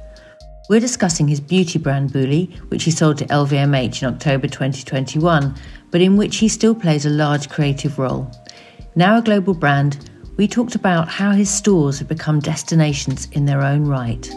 We're 0.70 0.80
discussing 0.80 1.28
his 1.28 1.40
beauty 1.40 1.78
brand 1.78 2.10
Buly, 2.10 2.52
which 2.72 2.86
he 2.86 2.90
sold 2.90 3.20
to 3.20 3.26
LVMH 3.26 4.02
in 4.02 4.12
October 4.12 4.48
2021, 4.48 5.54
but 5.92 6.02
in 6.02 6.18
which 6.18 6.38
he 6.38 6.48
still 6.48 6.74
plays 6.74 7.06
a 7.06 7.12
large 7.12 7.48
creative 7.48 8.00
role. 8.00 8.32
Now 8.96 9.20
a 9.20 9.22
global 9.22 9.54
brand, 9.54 10.10
we 10.38 10.48
talked 10.48 10.74
about 10.74 11.08
how 11.08 11.30
his 11.30 11.52
stores 11.52 12.00
have 12.00 12.08
become 12.08 12.40
destinations 12.40 13.28
in 13.34 13.46
their 13.46 13.62
own 13.62 13.86
right. 13.86 14.28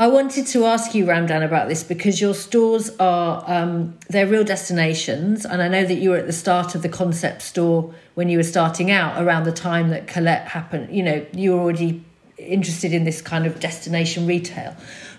I 0.00 0.06
wanted 0.06 0.46
to 0.46 0.64
ask 0.64 0.94
you, 0.94 1.04
Ramdane, 1.04 1.44
about 1.44 1.68
this 1.68 1.84
because 1.84 2.22
your 2.22 2.32
stores 2.32 2.90
are 2.98 3.44
um, 3.46 3.98
they're 4.08 4.26
real 4.26 4.44
destinations, 4.44 5.44
and 5.44 5.60
I 5.60 5.68
know 5.68 5.84
that 5.84 5.96
you 5.96 6.08
were 6.08 6.16
at 6.16 6.26
the 6.26 6.32
start 6.32 6.74
of 6.74 6.80
the 6.80 6.88
concept 6.88 7.42
store 7.42 7.94
when 8.14 8.30
you 8.30 8.38
were 8.38 8.42
starting 8.42 8.90
out, 8.90 9.22
around 9.22 9.44
the 9.44 9.52
time 9.52 9.90
that 9.90 10.06
Colette 10.06 10.48
happened. 10.48 10.96
You 10.96 11.02
know, 11.02 11.26
you 11.34 11.52
were 11.52 11.60
already 11.60 12.02
interested 12.38 12.94
in 12.94 13.04
this 13.04 13.20
kind 13.20 13.44
of 13.44 13.60
destination 13.60 14.26
retail. 14.26 14.74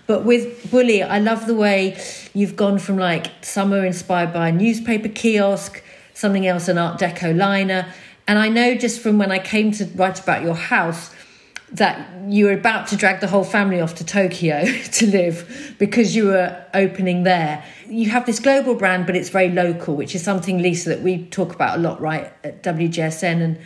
But 0.08 0.24
with 0.24 0.68
Buly, 0.72 1.08
I 1.08 1.20
love 1.20 1.46
the 1.46 1.54
way 1.54 1.96
you've 2.34 2.56
gone 2.56 2.80
from 2.80 2.96
like 2.96 3.30
are 3.56 3.84
inspired 3.84 4.32
by 4.32 4.48
a 4.48 4.52
newspaper 4.52 5.08
kiosk, 5.08 5.80
something 6.12 6.44
else 6.44 6.66
an 6.66 6.76
Art 6.76 6.98
Deco 6.98 7.36
liner. 7.36 7.86
And 8.26 8.36
I 8.36 8.48
know 8.48 8.74
just 8.74 9.00
from 9.00 9.16
when 9.16 9.30
I 9.30 9.38
came 9.38 9.70
to 9.72 9.84
write 9.94 10.18
about 10.18 10.42
your 10.42 10.56
house 10.56 11.14
that 11.72 12.06
you 12.28 12.44
were 12.44 12.52
about 12.52 12.86
to 12.88 12.96
drag 12.96 13.20
the 13.20 13.26
whole 13.26 13.44
family 13.44 13.80
off 13.80 13.94
to 13.96 14.04
Tokyo 14.04 14.64
to 14.92 15.06
live 15.06 15.74
because 15.78 16.14
you 16.14 16.26
were 16.26 16.64
opening 16.74 17.22
there. 17.22 17.64
You 17.88 18.10
have 18.10 18.26
this 18.26 18.40
global 18.40 18.74
brand, 18.74 19.06
but 19.06 19.16
it's 19.16 19.30
very 19.30 19.50
local, 19.50 19.96
which 19.96 20.14
is 20.14 20.22
something, 20.22 20.60
Lisa, 20.60 20.90
that 20.90 21.00
we 21.00 21.26
talk 21.26 21.54
about 21.54 21.78
a 21.78 21.80
lot, 21.80 22.00
right, 22.00 22.32
at 22.44 22.62
WGSN 22.62 23.42
and 23.42 23.58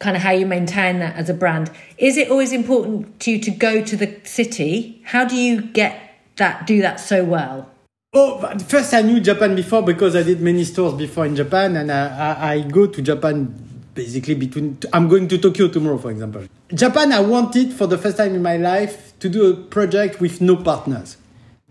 kind 0.00 0.16
of 0.16 0.22
how 0.22 0.30
you 0.30 0.46
maintain 0.46 0.98
that 0.98 1.14
as 1.16 1.28
a 1.28 1.34
brand. 1.34 1.70
Is 1.98 2.16
it 2.16 2.30
always 2.30 2.52
important 2.52 3.20
to 3.20 3.32
you 3.32 3.38
to 3.40 3.50
go 3.50 3.82
to 3.82 3.96
the 3.96 4.18
city? 4.24 5.02
How 5.04 5.24
do 5.24 5.36
you 5.36 5.60
get 5.60 6.00
that, 6.36 6.66
do 6.66 6.80
that 6.82 6.98
so 6.98 7.22
well? 7.22 7.70
Oh, 8.12 8.58
first 8.58 8.92
I 8.92 9.02
knew 9.02 9.20
Japan 9.20 9.54
before 9.54 9.82
because 9.82 10.16
I 10.16 10.24
did 10.24 10.40
many 10.40 10.64
stores 10.64 10.94
before 10.94 11.26
in 11.26 11.36
Japan, 11.36 11.76
and 11.76 11.92
I, 11.92 12.08
I, 12.08 12.52
I 12.54 12.60
go 12.62 12.86
to 12.86 13.00
Japan 13.00 13.69
basically 13.94 14.34
between. 14.34 14.78
I'm 14.92 15.08
going 15.08 15.28
to 15.28 15.38
Tokyo 15.38 15.68
tomorrow, 15.68 15.98
for 15.98 16.10
example. 16.10 16.44
Japan, 16.72 17.12
I 17.12 17.20
wanted 17.20 17.72
for 17.72 17.86
the 17.86 17.98
first 17.98 18.16
time 18.16 18.34
in 18.34 18.42
my 18.42 18.56
life 18.56 19.18
to 19.20 19.28
do 19.28 19.50
a 19.50 19.56
project 19.56 20.20
with 20.20 20.40
no 20.40 20.56
partners. 20.56 21.16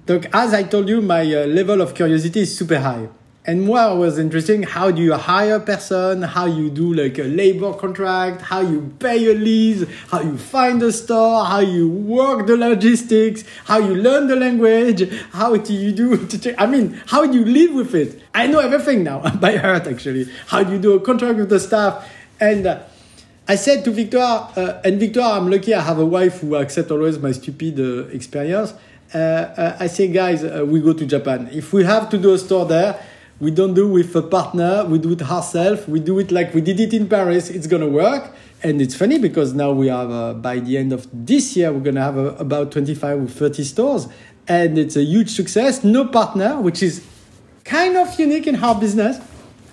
So 0.08 0.22
as 0.34 0.54
I 0.54 0.64
told 0.64 0.90
you, 0.90 1.02
my 1.02 1.22
uh, 1.22 1.46
level 1.46 1.82
of 1.82 1.94
curiosity 1.94 2.42
is 2.42 2.58
super 2.58 2.80
high. 2.80 3.10
And 3.46 3.68
what 3.68 3.98
was 3.98 4.20
interesting, 4.20 4.64
how 4.64 4.92
do 4.92 5.02
you 5.02 5.14
hire 5.14 5.56
a 5.56 5.60
person, 5.60 6.24
how 6.24 6.46
you 6.46 6.70
do 6.70 6.94
like 6.94 7.18
a 7.18 7.24
labor 7.24 7.74
contract, 7.74 8.42
how 8.42 8.60
you 8.60 8.94
pay 9.00 9.32
a 9.32 9.34
lease, 9.34 9.86
how 10.10 10.22
you 10.22 10.38
find 10.38 10.84
a 10.84 10.92
store, 10.92 11.46
how 11.46 11.60
you 11.60 11.90
work 11.90 12.48
the 12.48 12.58
logistics, 12.58 13.46
how 13.64 13.80
you 13.80 13.96
learn 13.96 14.28
the 14.28 14.36
language, 14.36 15.10
how 15.32 15.56
do 15.56 15.74
you 15.74 15.92
do, 15.94 16.28
I 16.58 16.66
mean, 16.66 17.02
how 17.08 17.26
do 17.26 17.40
you 17.40 17.46
live 17.46 17.74
with 17.74 17.96
it? 17.96 18.22
I 18.36 18.46
know 18.48 18.60
everything 18.60 19.04
now 19.04 19.20
by 19.38 19.56
heart 19.56 19.88
actually. 19.88 20.28
How 20.48 20.64
do 20.64 20.74
you 20.74 20.80
do 20.80 20.94
a 20.94 21.00
contract 21.00 21.38
with 21.38 21.50
the 21.50 21.60
staff? 21.60 22.08
And 22.42 22.68
uh, 22.68 22.84
I 23.48 23.56
said 23.56 23.84
to 23.86 23.92
Victoire, 23.92 24.52
uh, 24.58 24.82
and 24.84 25.00
Victoire, 25.00 25.40
I'm 25.40 25.50
lucky 25.50 25.74
I 25.74 25.82
have 25.82 25.98
a 25.98 26.06
wife 26.06 26.42
who 26.42 26.58
accepts 26.58 26.92
always 26.92 27.18
my 27.18 27.32
stupid 27.32 27.80
uh, 27.80 28.08
experience. 28.10 28.74
Uh, 29.12 29.18
uh, 29.18 29.78
I 29.80 29.88
say, 29.88 30.08
guys, 30.08 30.44
uh, 30.44 30.64
we 30.68 30.82
go 30.82 30.94
to 30.94 31.06
Japan. 31.06 31.50
If 31.52 31.74
we 31.74 31.84
have 31.84 32.10
to 32.12 32.18
do 32.20 32.34
a 32.34 32.38
store 32.38 32.68
there, 32.68 33.04
we 33.40 33.52
don't 33.52 33.74
do 33.74 33.88
with 33.88 34.14
a 34.16 34.22
partner, 34.22 34.86
we 34.86 35.00
do 35.00 35.14
it 35.14 35.22
ourselves. 35.22 35.88
We 35.88 36.02
do 36.02 36.20
it 36.20 36.32
like 36.32 36.54
we 36.54 36.60
did 36.60 36.80
it 36.80 36.94
in 36.94 37.08
Paris. 37.08 37.50
It's 37.50 37.68
gonna 37.68 37.88
work. 37.88 38.32
And 38.62 38.82
it's 38.82 38.94
funny 38.96 39.18
because 39.18 39.54
now 39.54 39.72
we 39.72 39.88
have, 39.88 40.12
uh, 40.12 40.34
by 40.34 40.60
the 40.60 40.78
end 40.78 40.92
of 40.92 41.08
this 41.14 41.56
year, 41.56 41.72
we're 41.72 41.80
gonna 41.80 42.02
have 42.02 42.18
uh, 42.18 42.36
about 42.38 42.72
25 42.72 43.24
or 43.24 43.28
30 43.28 43.64
stores. 43.64 44.08
And 44.48 44.78
it's 44.78 44.98
a 44.98 45.04
huge 45.04 45.30
success. 45.30 45.84
No 45.86 46.06
partner, 46.06 46.60
which 46.60 46.84
is 46.84 47.06
kind 47.64 47.96
of 47.96 48.20
unique 48.20 48.48
in 48.48 48.58
our 48.58 48.78
business, 48.78 49.20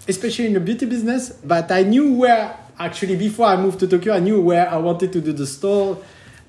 especially 0.06 0.46
in 0.46 0.52
the 0.52 0.61
beauty 0.61 0.87
business. 0.87 1.30
But 1.30 1.73
I 1.73 1.82
knew 1.82 2.12
where, 2.12 2.56
actually, 2.78 3.16
before 3.16 3.46
I 3.46 3.56
moved 3.56 3.80
to 3.80 3.88
Tokyo, 3.88 4.14
I 4.14 4.20
knew 4.20 4.40
where 4.40 4.70
I 4.70 4.76
wanted 4.76 5.12
to 5.14 5.20
do 5.20 5.32
the 5.32 5.46
store, 5.46 5.99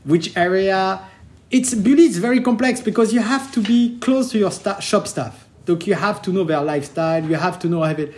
which 0.03 0.37
area. 0.37 1.01
It's 1.49 1.73
beauty 1.73 2.03
is 2.03 2.17
very 2.19 2.41
complex 2.41 2.81
because 2.81 3.11
you 3.11 3.21
have 3.21 3.51
to 3.53 3.61
be 3.61 3.97
close 4.01 4.29
to 4.33 4.37
your 4.37 4.51
sta- 4.51 4.79
shop 4.81 5.07
staff 5.07 5.46
Look, 5.67 5.85
you 5.85 5.95
have 5.95 6.21
to 6.23 6.31
know 6.31 6.43
their 6.43 6.61
lifestyle. 6.61 7.23
You 7.23 7.35
have 7.35 7.59
to 7.59 7.67
know 7.67 7.83
how 7.83 7.91
it. 7.91 8.15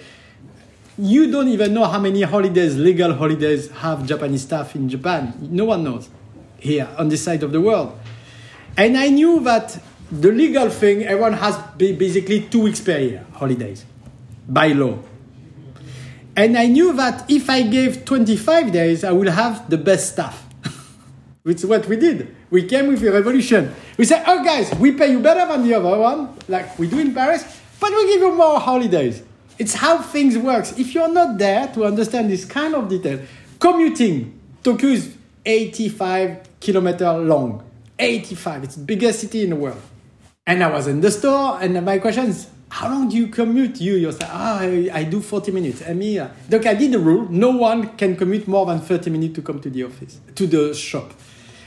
You 0.98 1.32
don't 1.32 1.48
even 1.48 1.74
know 1.74 1.86
how 1.86 2.00
many 2.00 2.22
holidays, 2.22 2.78
legal 2.78 3.14
holidays, 3.14 3.70
have 3.72 4.06
Japanese 4.06 4.44
staff 4.44 4.76
in 4.76 4.90
Japan. 4.90 5.34
No 5.42 5.66
one 5.66 5.84
knows 5.84 6.10
here 6.60 6.88
on 6.98 7.10
this 7.10 7.24
side 7.24 7.42
of 7.42 7.52
the 7.52 7.62
world. 7.62 7.98
And 8.78 8.98
I 8.98 9.10
knew 9.10 9.40
that 9.42 9.82
the 10.12 10.32
legal 10.32 10.70
thing, 10.70 11.04
everyone 11.04 11.34
has 11.34 11.58
basically 11.78 12.42
two 12.42 12.62
weeks 12.62 12.82
per 12.82 12.98
year 12.98 13.26
holidays 13.34 13.86
by 14.48 14.68
law. 14.70 15.00
And 16.36 16.58
I 16.58 16.68
knew 16.68 16.94
that 16.94 17.30
if 17.30 17.50
I 17.50 17.64
gave 17.64 18.06
25 18.06 18.72
days, 18.72 19.04
I 19.04 19.12
will 19.12 19.32
have 19.32 19.70
the 19.70 19.78
best 19.78 20.14
staff. 20.14 20.49
Is 21.46 21.66
what 21.66 21.88
we 21.88 21.96
did. 21.96 22.36
We 22.52 22.64
came 22.64 22.88
with 22.88 23.02
a 23.04 23.12
revolution. 23.12 23.74
We 23.98 24.06
said, 24.06 24.24
oh 24.28 24.44
guys, 24.44 24.74
we 24.76 24.92
pay 24.92 25.12
you 25.12 25.20
better 25.20 25.48
than 25.48 25.66
the 25.68 25.74
other 25.74 25.98
one, 25.98 26.38
like 26.48 26.78
we 26.78 26.88
do 26.88 27.00
in 27.00 27.14
Paris, 27.14 27.44
but 27.80 27.92
we 27.92 28.08
give 28.08 28.22
you 28.22 28.36
more 28.36 28.60
holidays. 28.60 29.24
It's 29.58 29.74
how 29.74 30.02
things 30.02 30.38
works. 30.38 30.78
If 30.78 30.94
you're 30.94 31.12
not 31.12 31.38
there 31.38 31.68
to 31.70 31.86
understand 31.86 32.30
this 32.30 32.46
kind 32.46 32.76
of 32.76 32.90
detail, 32.90 33.22
commuting, 33.58 34.40
Tokyo 34.64 34.90
is 34.90 35.16
85 35.46 36.60
kilometer 36.60 37.12
long. 37.14 37.64
85. 37.98 38.64
It's 38.66 38.76
the 38.76 38.84
biggest 38.84 39.22
city 39.22 39.44
in 39.44 39.52
the 39.52 39.56
world. 39.56 39.82
And 40.46 40.64
I 40.64 40.70
was 40.70 40.88
in 40.88 41.02
the 41.02 41.12
store, 41.12 41.58
and 41.62 41.84
my 41.86 42.00
question 42.00 42.28
is, 42.28 42.48
how 42.70 42.88
long 42.88 43.10
do 43.10 43.18
you 43.18 43.28
commute? 43.28 43.82
You 43.82 43.96
yourself? 43.96 44.32
Ah, 44.34 44.60
I, 44.60 44.90
I 44.94 45.04
do 45.04 45.22
40 45.22 45.52
minutes. 45.52 45.82
And 45.82 46.00
me, 46.00 46.20
uh, 46.20 46.30
look, 46.50 46.66
I 46.66 46.76
did 46.76 46.92
the 46.92 47.00
rule. 47.00 47.28
No 47.30 47.50
one 47.50 47.98
can 47.98 48.16
commute 48.16 48.48
more 48.48 48.66
than 48.66 48.80
30 48.80 49.10
minutes 49.10 49.36
to 49.36 49.42
come 49.42 49.60
to 49.62 49.70
the 49.70 49.84
office, 49.84 50.20
to 50.36 50.46
the 50.48 50.74
shop. 50.74 51.12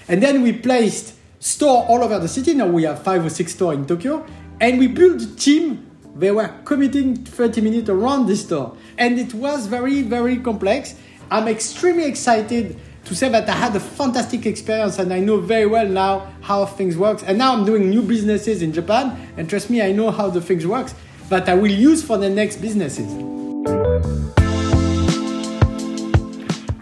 And 0.09 0.23
then 0.23 0.43
we 0.43 0.53
placed 0.53 1.15
store 1.41 1.85
all 1.87 2.03
over 2.03 2.19
the 2.19 2.29
city. 2.29 2.55
Now 2.55 2.69
we 2.69 2.85
have 2.85 3.03
five 3.03 3.25
or 3.25 3.31
six 3.31 3.53
stores 3.53 3.79
in 3.79 3.87
Tokyo. 3.87 4.25
And 4.61 4.79
we 4.79 4.87
built 4.87 5.21
a 5.23 5.37
team. 5.37 5.91
They 6.15 6.31
were 6.31 6.49
committing 6.65 7.17
30 7.17 7.61
minutes 7.63 7.89
around 7.89 8.27
the 8.27 8.37
store. 8.37 8.77
And 8.97 9.19
it 9.19 9.35
was 9.35 9.67
very, 9.67 10.03
very 10.03 10.37
complex. 10.39 10.95
I'm 11.31 11.49
extremely 11.49 12.05
excited 12.05 12.79
to 13.05 13.15
say 13.15 13.29
that 13.29 13.49
I 13.49 13.53
had 13.53 13.75
a 13.75 13.81
fantastic 13.81 14.47
experience 14.47 14.99
and 14.99 15.13
I 15.13 15.21
know 15.21 15.39
very 15.39 15.67
well 15.67 15.87
now 15.87 16.33
how 16.41 16.67
things 16.67 16.97
work. 16.97 17.23
And 17.27 17.39
now 17.39 17.53
I'm 17.53 17.65
doing 17.65 17.91
new 17.91 18.03
businesses 18.03 18.63
in 18.63 18.73
Japan. 18.73 19.17
And 19.37 19.49
trust 19.49 19.71
me, 19.71 19.83
I 19.83 19.93
know 19.93 20.11
how 20.11 20.31
the 20.31 20.41
things 20.41 20.67
works 20.67 20.95
that 21.29 21.49
I 21.49 21.55
will 21.55 21.71
use 21.71 22.03
for 22.03 22.19
the 22.19 22.31
next 22.31 22.59
businesses. 22.59 23.11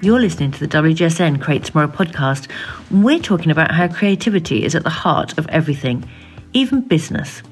You're 0.02 0.20
listening 0.20 0.50
to 0.52 0.66
the 0.66 0.68
WGSN 0.68 1.42
Create 1.42 1.64
Tomorrow 1.64 1.88
podcast. 1.88 2.48
We're 2.90 3.18
talking 3.18 3.50
about 3.50 3.70
how 3.70 3.88
creativity 3.88 4.64
is 4.64 4.74
at 4.74 4.82
the 4.82 4.90
heart 4.90 5.36
of 5.38 5.46
everything, 5.48 6.08
even 6.54 6.80
business. 6.80 7.42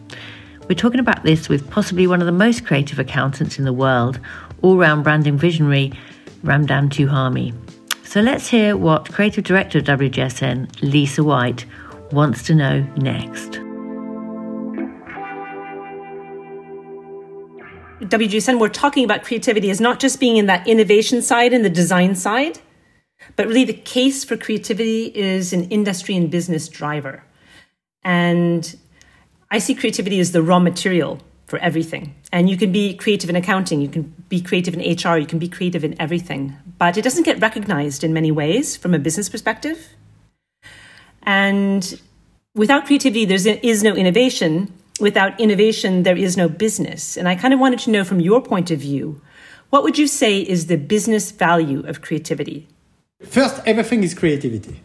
We're 0.66 0.74
talking 0.74 1.00
about 1.00 1.24
this 1.24 1.48
with 1.48 1.68
possibly 1.70 2.06
one 2.06 2.20
of 2.20 2.26
the 2.26 2.32
most 2.32 2.64
creative 2.64 2.98
accountants 2.98 3.58
in 3.58 3.64
the 3.64 3.72
world, 3.72 4.18
all 4.62 4.76
round 4.76 5.04
branding 5.04 5.36
visionary, 5.36 5.92
Ramdane 6.42 6.88
Touhami. 6.88 7.54
So 8.08 8.22
let's 8.22 8.48
hear 8.48 8.74
what 8.74 9.12
Creative 9.12 9.44
Director 9.44 9.80
of 9.80 9.84
WGSN, 9.84 10.80
Lisa 10.80 11.22
White, 11.22 11.66
wants 12.10 12.42
to 12.44 12.54
know 12.54 12.80
next. 12.96 13.60
WGSN, 18.00 18.58
we're 18.60 18.70
talking 18.70 19.04
about 19.04 19.24
creativity 19.24 19.68
as 19.68 19.78
not 19.78 20.00
just 20.00 20.18
being 20.18 20.38
in 20.38 20.46
that 20.46 20.66
innovation 20.66 21.20
side 21.20 21.52
and 21.52 21.66
the 21.66 21.68
design 21.68 22.14
side, 22.14 22.60
but 23.36 23.46
really 23.46 23.64
the 23.64 23.74
case 23.74 24.24
for 24.24 24.38
creativity 24.38 25.12
is 25.14 25.52
an 25.52 25.64
industry 25.64 26.16
and 26.16 26.30
business 26.30 26.66
driver. 26.66 27.22
And 28.04 28.74
I 29.50 29.58
see 29.58 29.74
creativity 29.74 30.18
as 30.18 30.32
the 30.32 30.40
raw 30.40 30.60
material 30.60 31.20
for 31.44 31.58
everything. 31.58 32.14
And 32.32 32.48
you 32.48 32.56
can 32.56 32.72
be 32.72 32.94
creative 32.94 33.28
in 33.28 33.36
accounting, 33.36 33.82
you 33.82 33.88
can 33.88 34.14
be 34.30 34.40
creative 34.40 34.72
in 34.72 34.80
HR, 34.80 35.18
you 35.18 35.26
can 35.26 35.38
be 35.38 35.48
creative 35.48 35.84
in 35.84 35.94
everything. 36.00 36.56
But 36.78 36.96
it 36.96 37.02
doesn't 37.02 37.24
get 37.24 37.40
recognized 37.40 38.04
in 38.04 38.12
many 38.12 38.30
ways 38.30 38.76
from 38.76 38.94
a 38.94 38.98
business 38.98 39.28
perspective. 39.28 39.88
And 41.24 42.00
without 42.54 42.86
creativity, 42.86 43.24
there 43.24 43.58
is 43.62 43.82
no 43.82 43.94
innovation 43.94 44.72
without 45.00 45.38
innovation, 45.40 46.02
there 46.02 46.16
is 46.16 46.36
no 46.36 46.48
business. 46.48 47.16
And 47.16 47.28
I 47.28 47.36
kind 47.36 47.54
of 47.54 47.60
wanted 47.60 47.78
to 47.80 47.90
know 47.90 48.04
from 48.04 48.20
your 48.20 48.40
point 48.42 48.70
of 48.70 48.80
view, 48.80 49.20
what 49.70 49.82
would 49.82 49.98
you 49.98 50.06
say 50.06 50.40
is 50.40 50.66
the 50.66 50.76
business 50.76 51.30
value 51.30 51.86
of 51.86 52.00
creativity? 52.00 52.66
First, 53.22 53.60
everything 53.66 54.02
is 54.02 54.14
creativity. 54.14 54.80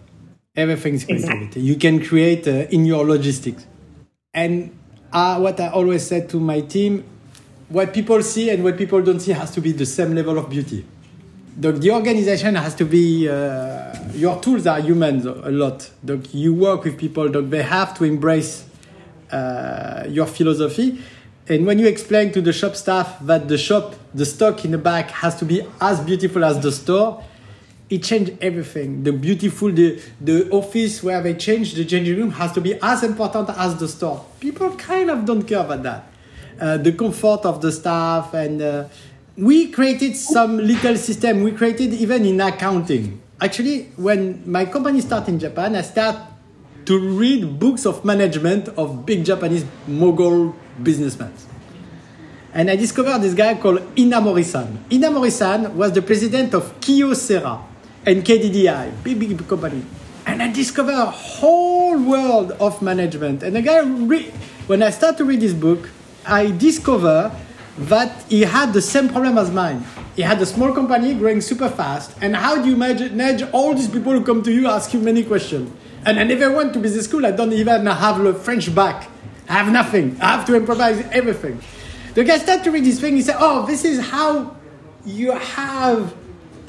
Everything 0.56 0.96
is 0.96 1.06
creativity. 1.06 1.38
Exactly. 1.38 1.62
You 1.62 1.76
can 1.76 2.04
create 2.04 2.48
uh, 2.48 2.68
in 2.70 2.86
your 2.86 3.06
logistics. 3.06 3.66
And 4.34 4.78
uh, 5.12 5.40
what 5.40 5.60
I 5.60 5.70
always 5.70 6.06
said 6.06 6.30
to 6.30 6.40
my 6.40 6.62
team, 6.62 7.04
what 7.70 7.94
people 7.94 8.22
see 8.22 8.50
and 8.50 8.64
what 8.64 8.78
people 8.78 9.02
don't 9.02 9.20
see 9.20 9.32
has 9.32 9.52
to 9.52 9.62
be 9.62 9.72
the 9.72 9.86
same 9.86 10.14
level 10.14 10.38
of 10.38 10.50
beauty. 10.50 10.86
The, 11.56 11.92
organization 11.92 12.56
has 12.56 12.74
to 12.76 12.86
be, 12.86 13.30
uh, 13.30 13.94
your 14.14 14.42
tools 14.42 14.66
are 14.66 14.80
humans 14.80 15.26
a 15.26 15.52
lot. 15.52 15.90
you 16.32 16.54
work 16.54 16.84
with 16.84 16.98
people, 16.98 17.30
they 17.30 17.62
have 17.62 17.96
to 17.98 18.06
embrace 18.06 18.66
uh, 19.32 20.06
your 20.08 20.26
philosophy. 20.26 21.00
And 21.48 21.66
when 21.66 21.78
you 21.78 21.88
explain 21.88 22.32
to 22.32 22.42
the 22.42 22.54
shop 22.54 22.76
staff 22.76 23.20
that 23.26 23.48
the 23.50 23.58
shop, 23.58 23.96
the 24.14 24.26
stock 24.26 24.66
in 24.66 24.72
the 24.72 24.78
back 24.78 25.12
has 25.12 25.36
to 25.38 25.46
be 25.46 25.62
as 25.80 26.00
beautiful 26.00 26.44
as 26.44 26.60
the 26.62 26.72
store, 26.72 27.24
it 27.90 28.02
changed 28.02 28.36
everything. 28.42 29.04
The 29.04 29.12
beautiful, 29.12 29.72
the, 29.72 30.02
the 30.20 30.50
office 30.50 31.04
where 31.04 31.22
they 31.22 31.36
change 31.36 31.74
the 31.76 31.86
changing 31.86 32.18
room 32.18 32.32
has 32.32 32.54
to 32.54 32.62
be 32.62 32.80
as 32.82 33.04
important 33.04 33.50
as 33.50 33.78
the 33.78 33.88
store. 33.88 34.26
People 34.40 34.76
kind 34.78 35.12
of 35.12 35.26
don't 35.26 35.44
care 35.44 35.60
about 35.60 35.84
that. 35.84 36.08
Uh, 36.60 36.78
the 36.78 36.94
comfort 36.94 37.46
of 37.46 37.62
the 37.62 37.72
staff 37.72 38.34
and 38.34 38.62
uh, 38.62 38.88
we 39.38 39.72
created 39.72 40.16
some 40.16 40.58
little 40.58 40.96
system. 40.96 41.44
We 41.44 41.52
created 41.52 41.94
even 41.94 42.26
in 42.26 42.40
accounting. 42.42 43.22
Actually, 43.42 43.86
when 43.96 44.44
my 44.50 44.66
company 44.66 45.02
started 45.02 45.30
in 45.34 45.40
Japan, 45.40 45.76
I 45.76 45.82
started 45.82 46.22
to 46.86 47.00
read 47.00 47.60
books 47.60 47.86
of 47.86 48.06
management 48.06 48.70
of 48.78 49.06
big 49.06 49.26
Japanese 49.26 49.66
mogul 49.88 50.56
businessmen. 50.82 51.34
And 52.54 52.70
I 52.70 52.76
discovered 52.76 53.20
this 53.20 53.34
guy 53.34 53.56
called 53.56 53.80
Inamori-san. 53.96 54.86
Inamori-san 54.92 55.76
was 55.76 55.92
the 55.94 56.04
president 56.04 56.54
of 56.54 56.80
Kyocera 56.80 57.60
and 58.06 58.24
KDDI, 58.24 59.04
big, 59.04 59.20
big 59.20 59.48
company. 59.48 59.84
And 60.28 60.44
I 60.44 60.52
discovered 60.52 60.94
a 60.94 61.10
whole 61.10 61.98
world 61.98 62.52
of 62.52 62.82
management. 62.82 63.42
And 63.42 63.56
the 63.56 63.62
guy, 63.62 63.80
re- 63.80 64.32
when 64.68 64.84
I 64.84 64.92
start 64.92 65.18
to 65.18 65.26
read 65.26 65.42
this 65.42 65.54
book, 65.54 65.90
I 66.26 66.52
discover 66.52 67.32
that 67.78 68.24
he 68.30 68.42
had 68.42 68.74
the 68.74 68.82
same 68.82 69.10
problem 69.10 69.38
as 69.38 69.52
mine. 69.52 69.84
He 70.16 70.22
had 70.22 70.42
a 70.42 70.46
small 70.46 70.74
company 70.74 71.14
growing 71.16 71.42
super 71.42 71.70
fast. 71.70 72.16
And 72.22 72.36
how 72.36 72.62
do 72.62 72.70
you 72.70 72.76
manage 72.76 73.42
all 73.52 73.74
these 73.74 73.88
people 73.88 74.12
who 74.12 74.24
come 74.24 74.44
to 74.44 74.52
you 74.52 74.68
ask 74.68 74.94
you 74.94 75.00
many 75.00 75.24
questions? 75.24 75.72
And 76.06 76.20
I 76.20 76.24
never 76.24 76.52
went 76.52 76.74
to 76.74 76.80
business 76.80 77.06
school. 77.06 77.26
I 77.26 77.32
don't 77.32 77.54
even 77.54 77.86
have 77.86 78.24
a 78.24 78.34
French 78.34 78.74
back. 78.74 79.10
I 79.50 79.54
have 79.54 79.72
nothing. 79.72 80.18
I 80.22 80.38
have 80.38 80.46
to 80.46 80.56
improvise 80.56 81.00
everything. 81.12 81.60
The 82.14 82.24
guy 82.24 82.38
started 82.38 82.64
to 82.66 82.72
read 82.72 82.86
this 82.86 83.00
thing. 83.00 83.16
He 83.16 83.22
said, 83.22 83.38
Oh, 83.40 83.66
this 83.66 83.86
is 83.86 84.00
how 84.00 84.56
you 85.06 85.32
have 85.32 86.16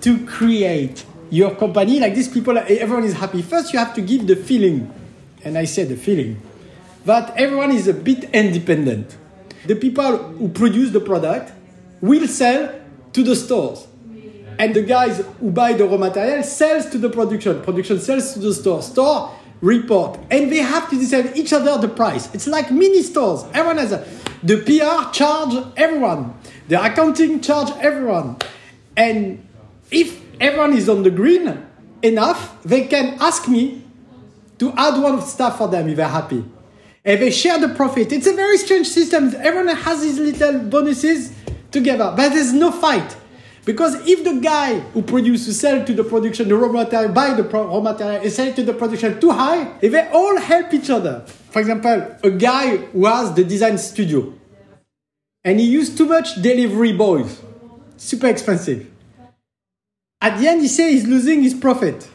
to 0.01 0.27
create 0.27 1.05
your 1.31 1.55
company. 1.55 2.01
Like 2.01 2.15
these 2.15 2.29
people, 2.29 2.57
everyone 2.57 3.05
is 3.05 3.15
happy. 3.15 3.43
First, 3.43 3.73
you 3.73 3.79
have 3.79 3.95
to 3.95 4.01
give 4.01 4.27
the 4.27 4.37
feeling. 4.37 4.93
And 5.43 5.59
I 5.59 5.65
said 5.65 5.89
the 5.89 5.97
feeling. 5.97 6.41
That 7.05 7.37
everyone 7.37 7.71
is 7.73 7.87
a 7.89 7.95
bit 7.95 8.25
independent. 8.33 9.19
The 9.67 9.77
people 9.77 10.17
who 10.17 10.49
produce 10.49 10.91
the 10.91 11.01
product 11.01 11.53
will 12.01 12.27
sell 12.27 12.75
to 13.13 13.23
the 13.23 13.35
stores. 13.35 13.87
And 14.59 14.75
the 14.75 14.83
guys 14.83 15.25
who 15.41 15.51
buy 15.51 15.73
the 15.73 15.85
raw 15.87 15.97
material 15.97 16.43
sells 16.45 16.89
to 16.91 16.99
the 16.99 17.09
production. 17.11 17.63
Production 17.63 17.99
sells 17.99 18.35
to 18.35 18.39
the 18.39 18.55
store. 18.55 18.83
Store 18.83 19.35
report. 19.61 20.21
And 20.31 20.53
they 20.53 20.59
have 20.59 20.89
to 20.91 20.97
decide 20.97 21.37
each 21.37 21.53
other 21.53 21.79
the 21.79 21.89
price. 21.89 22.33
It's 22.35 22.47
like 22.47 22.71
mini 22.71 23.03
stores. 23.03 23.45
Everyone 23.53 23.79
has 23.79 23.93
a 23.93 24.07
the 24.45 24.59
PR 24.59 25.11
charge 25.11 25.65
everyone. 25.77 26.35
The 26.69 26.85
accounting 26.85 27.41
charge 27.41 27.71
everyone. 27.81 28.37
And 28.97 29.47
if 29.91 30.21
everyone 30.39 30.77
is 30.77 30.89
on 30.89 31.03
the 31.03 31.11
green 31.11 31.67
enough, 32.03 32.63
they 32.63 32.87
can 32.87 33.17
ask 33.21 33.49
me 33.49 33.83
to 34.59 34.73
add 34.77 35.03
one 35.03 35.21
stuff 35.23 35.59
for 35.59 35.69
them 35.69 35.89
if 35.89 35.97
they're 35.97 36.07
happy. 36.09 36.45
And 37.05 37.21
they 37.21 37.31
share 37.31 37.59
the 37.59 37.69
profit. 37.69 38.13
It's 38.13 38.27
a 38.27 38.33
very 38.33 38.57
strange 38.59 38.89
system. 38.89 39.35
Everyone 39.37 39.77
has 39.77 40.01
these 40.01 40.19
little 40.19 40.59
bonuses 40.61 41.33
together, 41.71 42.15
but 42.17 42.31
there's 42.31 42.53
no 42.53 42.73
fight. 42.73 43.17
Because 43.65 43.95
if 44.07 44.25
the 44.25 44.41
guy 44.41 44.79
who 44.79 45.03
produces 45.03 45.59
sell 45.59 45.85
to 45.85 45.95
the 45.95 46.05
production 46.05 46.49
the 46.49 46.57
raw 46.57 46.71
material, 46.71 47.13
buy 47.13 47.33
the 47.35 47.43
raw 47.43 47.81
material 47.81 48.23
and 48.23 48.33
sell 48.33 48.53
to 48.53 48.63
the 48.63 48.75
production 48.75 49.21
too 49.21 49.31
high, 49.31 49.79
if 49.81 49.93
they 49.93 50.09
all 50.09 50.39
help 50.39 50.73
each 50.75 50.91
other. 50.91 51.25
For 51.51 51.61
example, 51.61 52.17
a 52.23 52.31
guy 52.31 52.77
who 52.77 53.07
has 53.07 53.33
the 53.35 53.45
design 53.45 53.79
studio 53.79 54.33
and 55.45 55.61
he 55.61 55.67
used 55.67 55.97
too 55.97 56.07
much 56.07 56.41
delivery 56.41 56.93
boys, 56.93 57.41
super 57.97 58.27
expensive. 58.27 58.91
At 60.21 60.39
the 60.39 60.49
end, 60.49 60.63
he 60.63 60.69
says 60.69 60.91
he's 60.91 61.07
losing 61.07 61.43
his 61.43 61.55
profit. 61.55 62.09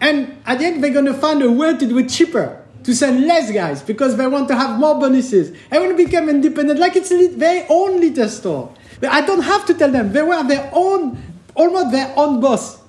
And 0.00 0.40
at 0.46 0.58
the 0.58 0.66
end, 0.66 0.82
they're 0.82 0.92
going 0.92 1.06
to 1.06 1.14
find 1.14 1.42
a 1.42 1.50
way 1.50 1.76
to 1.76 1.86
do 1.86 1.98
it 1.98 2.08
cheaper, 2.08 2.61
to 2.84 2.94
send 2.94 3.26
less 3.26 3.50
guys 3.50 3.82
because 3.82 4.16
they 4.16 4.26
want 4.26 4.48
to 4.48 4.56
have 4.56 4.78
more 4.78 4.98
bonuses. 4.98 5.56
I 5.70 5.78
want 5.78 5.96
to 5.96 6.04
become 6.04 6.28
independent, 6.28 6.78
like 6.78 6.96
it's 6.96 7.10
their 7.36 7.66
own 7.68 8.00
little 8.00 8.28
store. 8.28 8.74
But 9.00 9.10
I 9.10 9.20
don't 9.22 9.42
have 9.42 9.66
to 9.66 9.74
tell 9.74 9.90
them. 9.90 10.12
They 10.12 10.22
were 10.22 10.42
their 10.44 10.70
own, 10.72 11.20
almost 11.54 11.92
their 11.92 12.12
own 12.16 12.40
boss. 12.40 12.80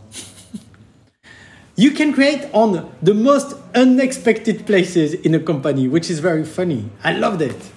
you 1.76 1.92
can 1.92 2.14
create 2.14 2.48
on 2.54 2.92
the 3.02 3.14
most 3.14 3.56
unexpected 3.74 4.66
places 4.66 5.14
in 5.14 5.34
a 5.34 5.40
company, 5.40 5.88
which 5.88 6.10
is 6.10 6.20
very 6.20 6.46
funny. 6.46 6.90
I 7.04 7.14
loved 7.14 7.42
it. 7.42 7.72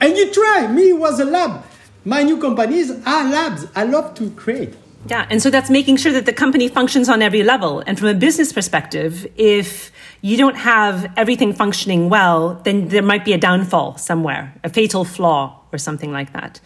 And 0.00 0.16
you 0.16 0.32
try. 0.32 0.66
Me 0.68 0.92
was 0.92 1.18
a 1.18 1.24
lab. 1.24 1.64
My 2.04 2.22
new 2.22 2.38
companies 2.38 2.90
are 2.90 3.28
labs. 3.28 3.66
I 3.74 3.84
love 3.84 4.14
to 4.14 4.30
create. 4.30 4.74
Yeah, 5.06 5.26
and 5.30 5.40
so 5.40 5.48
that's 5.48 5.70
making 5.70 5.96
sure 5.96 6.12
that 6.12 6.26
the 6.26 6.32
company 6.32 6.68
functions 6.68 7.08
on 7.08 7.22
every 7.22 7.42
level. 7.42 7.82
And 7.86 7.98
from 7.98 8.08
a 8.08 8.14
business 8.14 8.52
perspective, 8.52 9.26
if 9.36 9.92
you 10.20 10.36
don't 10.36 10.56
have 10.56 11.12
everything 11.16 11.52
functioning 11.52 12.08
well, 12.08 12.60
then 12.64 12.88
there 12.88 13.02
might 13.02 13.24
be 13.24 13.32
a 13.32 13.38
downfall 13.38 13.96
somewhere, 13.96 14.54
a 14.64 14.68
fatal 14.68 15.04
flaw 15.04 15.60
or 15.72 15.78
something 15.78 16.12
like 16.12 16.32
that. 16.32 16.60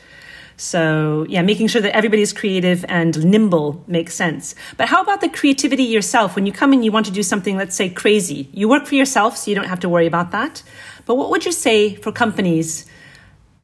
So, 0.57 1.27
yeah, 1.29 1.43
making 1.43 1.69
sure 1.69 1.83
that 1.83 1.95
everybody's 1.95 2.33
creative 2.33 2.85
and 2.89 3.25
nimble 3.25 3.83
makes 3.87 4.15
sense. 4.15 4.55
But 4.77 4.89
how 4.89 5.03
about 5.03 5.21
the 5.21 5.29
creativity 5.29 5.83
yourself? 5.83 6.37
When 6.37 6.47
you 6.47 6.53
come 6.53 6.73
in, 6.73 6.83
you 6.83 6.93
want 6.93 7.07
to 7.07 7.13
do 7.13 7.23
something, 7.23 7.57
let's 7.57 7.75
say, 7.75 7.89
crazy. 7.89 8.49
You 8.53 8.69
work 8.69 8.87
for 8.87 8.95
yourself, 8.95 9.37
so 9.37 9.51
you 9.51 9.55
don't 9.55 9.69
have 9.69 9.81
to 9.81 9.89
worry 9.89 10.07
about 10.07 10.31
that. 10.31 10.63
But 11.05 11.17
what 11.17 11.31
would 11.31 11.45
you 11.45 11.53
say 11.53 11.95
for 11.97 12.13
companies 12.13 12.87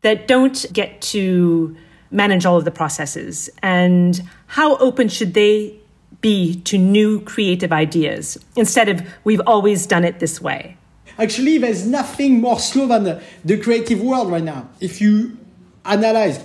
that 0.02 0.26
don't 0.26 0.66
get 0.72 1.00
to 1.02 1.76
manage 2.10 2.46
all 2.46 2.56
of 2.56 2.64
the 2.64 2.70
processes? 2.70 3.50
And 3.62 4.20
how 4.46 4.76
open 4.76 5.08
should 5.08 5.34
they 5.34 5.78
be 6.20 6.56
to 6.62 6.78
new 6.78 7.20
creative 7.20 7.72
ideas 7.72 8.38
instead 8.56 8.88
of 8.88 9.02
we've 9.24 9.42
always 9.46 9.86
done 9.86 10.04
it 10.04 10.20
this 10.20 10.40
way? 10.40 10.76
Actually, 11.18 11.58
there's 11.58 11.84
nothing 11.84 12.40
more 12.40 12.60
slow 12.60 12.86
than 12.86 13.20
the, 13.44 13.56
creative 13.58 14.00
world 14.00 14.30
right 14.30 14.42
now. 14.42 14.68
If 14.80 15.00
you 15.00 15.36
analyze, 15.84 16.40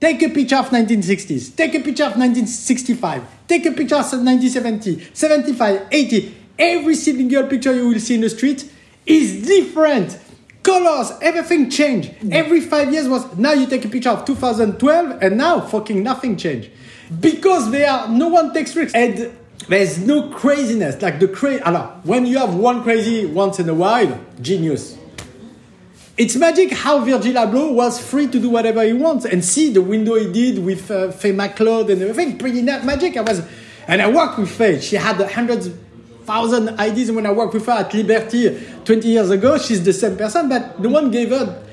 take 0.00 0.22
a 0.22 0.28
picture 0.28 0.56
of 0.56 0.68
1960s, 0.68 1.56
take 1.56 1.74
a 1.74 1.80
picture 1.80 2.04
of 2.04 2.16
1965, 2.16 3.24
take 3.48 3.64
a 3.64 3.72
picture 3.72 3.94
of 3.94 4.04
1970, 4.12 5.14
75, 5.14 5.88
80, 5.90 6.36
every 6.58 6.94
single 6.94 7.46
picture 7.46 7.74
you 7.74 7.88
will 7.88 8.00
see 8.00 8.16
in 8.16 8.20
the 8.20 8.28
street 8.28 8.70
is 9.06 9.46
different 9.46 10.18
colors, 10.62 11.12
everything 11.22 11.70
changed. 11.70 12.14
Every 12.30 12.60
five 12.60 12.92
years 12.92 13.08
was 13.08 13.36
now 13.36 13.52
you 13.52 13.66
take 13.66 13.84
a 13.84 13.88
picture 13.88 14.10
of 14.10 14.24
2012 14.24 15.22
and 15.22 15.36
now 15.36 15.60
fucking 15.60 16.02
nothing 16.02 16.36
changed. 16.36 16.70
Because 17.20 17.70
they 17.70 17.84
are 17.86 18.08
no 18.08 18.28
one 18.28 18.52
takes 18.52 18.76
risks 18.76 18.94
and 18.94 19.36
there's 19.68 19.98
no 19.98 20.30
craziness. 20.30 21.00
Like 21.00 21.20
the 21.20 21.28
crazy 21.28 21.62
when 22.04 22.26
you 22.26 22.38
have 22.38 22.54
one 22.54 22.82
crazy 22.82 23.26
once 23.26 23.58
in 23.58 23.68
a 23.68 23.74
while, 23.74 24.20
genius. 24.40 24.98
It's 26.16 26.34
magic 26.34 26.72
how 26.72 26.98
Virgil 26.98 27.34
Abloh 27.34 27.72
was 27.72 28.00
free 28.00 28.26
to 28.26 28.40
do 28.40 28.50
whatever 28.50 28.82
he 28.82 28.92
wants 28.92 29.24
and 29.24 29.44
see 29.44 29.72
the 29.72 29.80
window 29.80 30.16
he 30.16 30.32
did 30.32 30.64
with 30.64 30.90
uh, 30.90 31.12
Faye 31.12 31.32
McLeod 31.32 31.92
and 31.92 32.02
everything. 32.02 32.38
Pretty 32.38 32.60
magic. 32.60 33.16
I 33.16 33.20
was, 33.20 33.40
and 33.86 34.02
I 34.02 34.10
worked 34.10 34.36
with 34.36 34.50
Faye. 34.50 34.80
She 34.80 34.96
had 34.96 35.20
hundreds 35.30 35.70
thousand 36.28 36.78
ideas 36.78 37.10
when 37.10 37.24
I 37.24 37.32
worked 37.32 37.54
with 37.54 37.64
her 37.66 37.72
at 37.72 37.94
Liberty 37.94 38.60
20 38.84 39.08
years 39.08 39.30
ago. 39.30 39.56
She's 39.56 39.82
the 39.82 39.94
same 39.94 40.14
person, 40.16 40.50
but 40.50 40.78
no 40.78 40.90
one 40.90 41.10
gave 41.10 41.30
her 41.30 41.64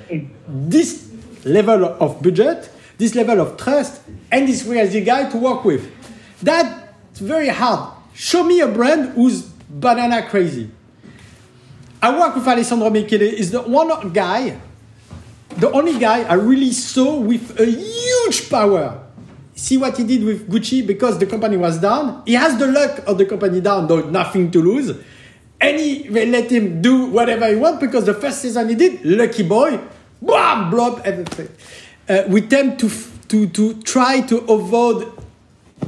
this 0.47 1.11
level 1.43 1.83
of 1.99 2.23
budget, 2.23 2.69
this 2.97 3.13
level 3.15 3.41
of 3.41 3.57
trust, 3.57 4.01
and 4.31 4.47
this 4.47 4.63
crazy 4.63 5.01
guy 5.01 5.29
to 5.29 5.37
work 5.37 5.65
with. 5.65 5.91
That's 6.41 7.19
very 7.19 7.49
hard. 7.49 7.91
Show 8.13 8.45
me 8.45 8.61
a 8.61 8.67
brand 8.67 9.09
who's 9.09 9.41
banana 9.69 10.23
crazy. 10.23 10.71
I 12.01 12.17
work 12.17 12.35
with 12.35 12.47
Alessandro 12.47 12.89
Michele. 12.89 13.23
Is 13.23 13.51
the 13.51 13.61
one 13.61 14.13
guy, 14.13 14.57
the 15.57 15.69
only 15.71 15.99
guy 15.99 16.23
I 16.23 16.35
really 16.35 16.71
saw 16.71 17.19
with 17.19 17.59
a 17.59 17.65
huge 17.65 18.49
power 18.49 19.04
see 19.55 19.77
what 19.77 19.97
he 19.97 20.03
did 20.03 20.23
with 20.23 20.49
Gucci 20.49 20.85
because 20.85 21.17
the 21.17 21.25
company 21.25 21.57
was 21.57 21.79
down. 21.79 22.21
He 22.25 22.33
has 22.33 22.57
the 22.59 22.67
luck 22.67 23.01
of 23.07 23.17
the 23.17 23.25
company 23.25 23.61
down, 23.61 23.87
though 23.87 24.01
nothing 24.01 24.51
to 24.51 24.61
lose. 24.61 24.95
And 25.61 25.79
he, 25.79 26.07
they 26.09 26.25
let 26.25 26.51
him 26.51 26.81
do 26.81 27.07
whatever 27.07 27.47
he 27.47 27.55
wants 27.55 27.79
because 27.79 28.05
the 28.05 28.13
first 28.13 28.41
season 28.41 28.67
he 28.69 28.75
did, 28.75 29.03
lucky 29.05 29.43
boy, 29.43 29.79
blah, 30.21 30.69
up 30.69 31.07
everything. 31.07 31.49
Uh, 32.07 32.23
we 32.27 32.41
tend 32.41 32.77
to, 32.79 32.89
to, 33.29 33.47
to 33.47 33.81
try 33.81 34.21
to 34.21 34.39
avoid 34.39 35.11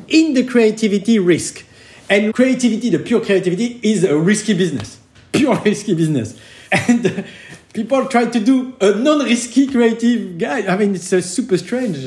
in 0.07 0.33
the 0.33 0.45
creativity 0.45 1.19
risk. 1.19 1.65
And 2.09 2.33
creativity, 2.33 2.89
the 2.89 2.99
pure 2.99 3.23
creativity, 3.23 3.79
is 3.83 4.05
a 4.05 4.17
risky 4.17 4.53
business. 4.53 4.97
Pure 5.33 5.57
risky 5.57 5.93
business. 5.93 6.39
And 6.71 7.25
people 7.73 8.05
try 8.07 8.25
to 8.25 8.39
do 8.39 8.73
a 8.79 8.95
non-risky 8.95 9.67
creative 9.67 10.37
guy. 10.37 10.65
I 10.65 10.77
mean, 10.77 10.95
it's 10.95 11.11
uh, 11.11 11.21
super 11.21 11.57
strange. 11.57 11.97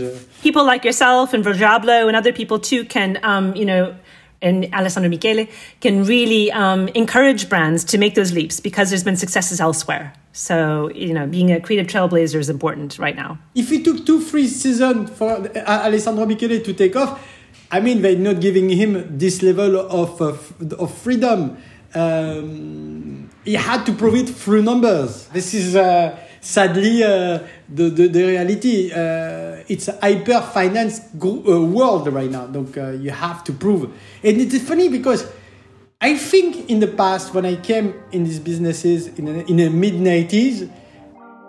People 0.43 0.65
like 0.65 0.85
yourself 0.85 1.33
and 1.33 1.45
Virgil 1.45 1.91
and 1.91 2.17
other 2.17 2.33
people 2.33 2.59
too 2.59 2.85
can, 2.85 3.19
um, 3.23 3.55
you 3.55 3.65
know, 3.65 3.95
and 4.43 4.73
Alessandro 4.75 5.11
Michele 5.11 5.47
can 5.81 6.05
really 6.05 6.51
um, 6.53 6.89
encourage 6.89 7.49
brands 7.49 7.85
to 7.85 7.99
make 7.99 8.15
those 8.15 8.33
leaps 8.33 8.59
because 8.59 8.89
there's 8.89 9.05
been 9.05 9.17
successes 9.17 9.61
elsewhere. 9.61 10.15
So, 10.33 10.91
you 10.95 11.13
know, 11.13 11.27
being 11.27 11.53
a 11.53 11.61
creative 11.61 11.87
trailblazer 11.93 12.37
is 12.37 12.49
important 12.49 12.99
right 12.99 13.15
now. 13.15 13.39
If 13.55 13.71
it 13.71 13.85
took 13.85 14.07
two, 14.07 14.21
three 14.21 14.47
seasons 14.47 15.11
for 15.11 15.47
Alessandro 15.57 16.25
Michele 16.25 16.61
to 16.61 16.73
take 16.73 16.97
off, 16.97 17.21
I 17.71 17.81
mean, 17.81 18.01
they're 18.01 18.17
not 18.17 18.41
giving 18.41 18.71
him 18.71 19.19
this 19.19 19.43
level 19.43 19.77
of, 19.77 20.21
of, 20.23 20.73
of 20.73 20.95
freedom 20.95 21.59
um, 21.95 23.29
he 23.45 23.55
had 23.55 23.85
to 23.87 23.93
prove 23.93 24.15
it 24.15 24.29
through 24.29 24.63
numbers. 24.63 25.27
This 25.29 25.55
is 25.55 25.75
uh, 25.75 26.19
sadly 26.41 27.03
uh, 27.03 27.41
the, 27.69 27.91
the, 27.91 28.09
the, 28.09 28.25
reality. 28.27 28.93
Uh, 28.93 29.50
it's 29.71 29.87
a 29.87 29.97
hyper 30.01 30.41
finance 30.41 31.01
uh, 31.15 31.63
world 31.63 32.09
right 32.09 32.29
now. 32.29 32.47
Donc, 32.47 32.77
uh, 32.77 32.91
you 32.91 33.11
have 33.11 33.45
to 33.45 33.53
prove. 33.53 33.85
And 33.85 34.41
it's 34.41 34.59
funny 34.59 34.89
because 34.89 35.31
I 36.01 36.17
think 36.17 36.69
in 36.69 36.81
the 36.81 36.89
past, 36.89 37.33
when 37.33 37.47
I 37.47 37.55
came 37.55 37.95
in 38.11 38.25
these 38.25 38.41
businesses 38.41 39.07
in, 39.07 39.29
in 39.29 39.57
the 39.59 39.71
mid 39.71 39.95
90s, 39.95 40.69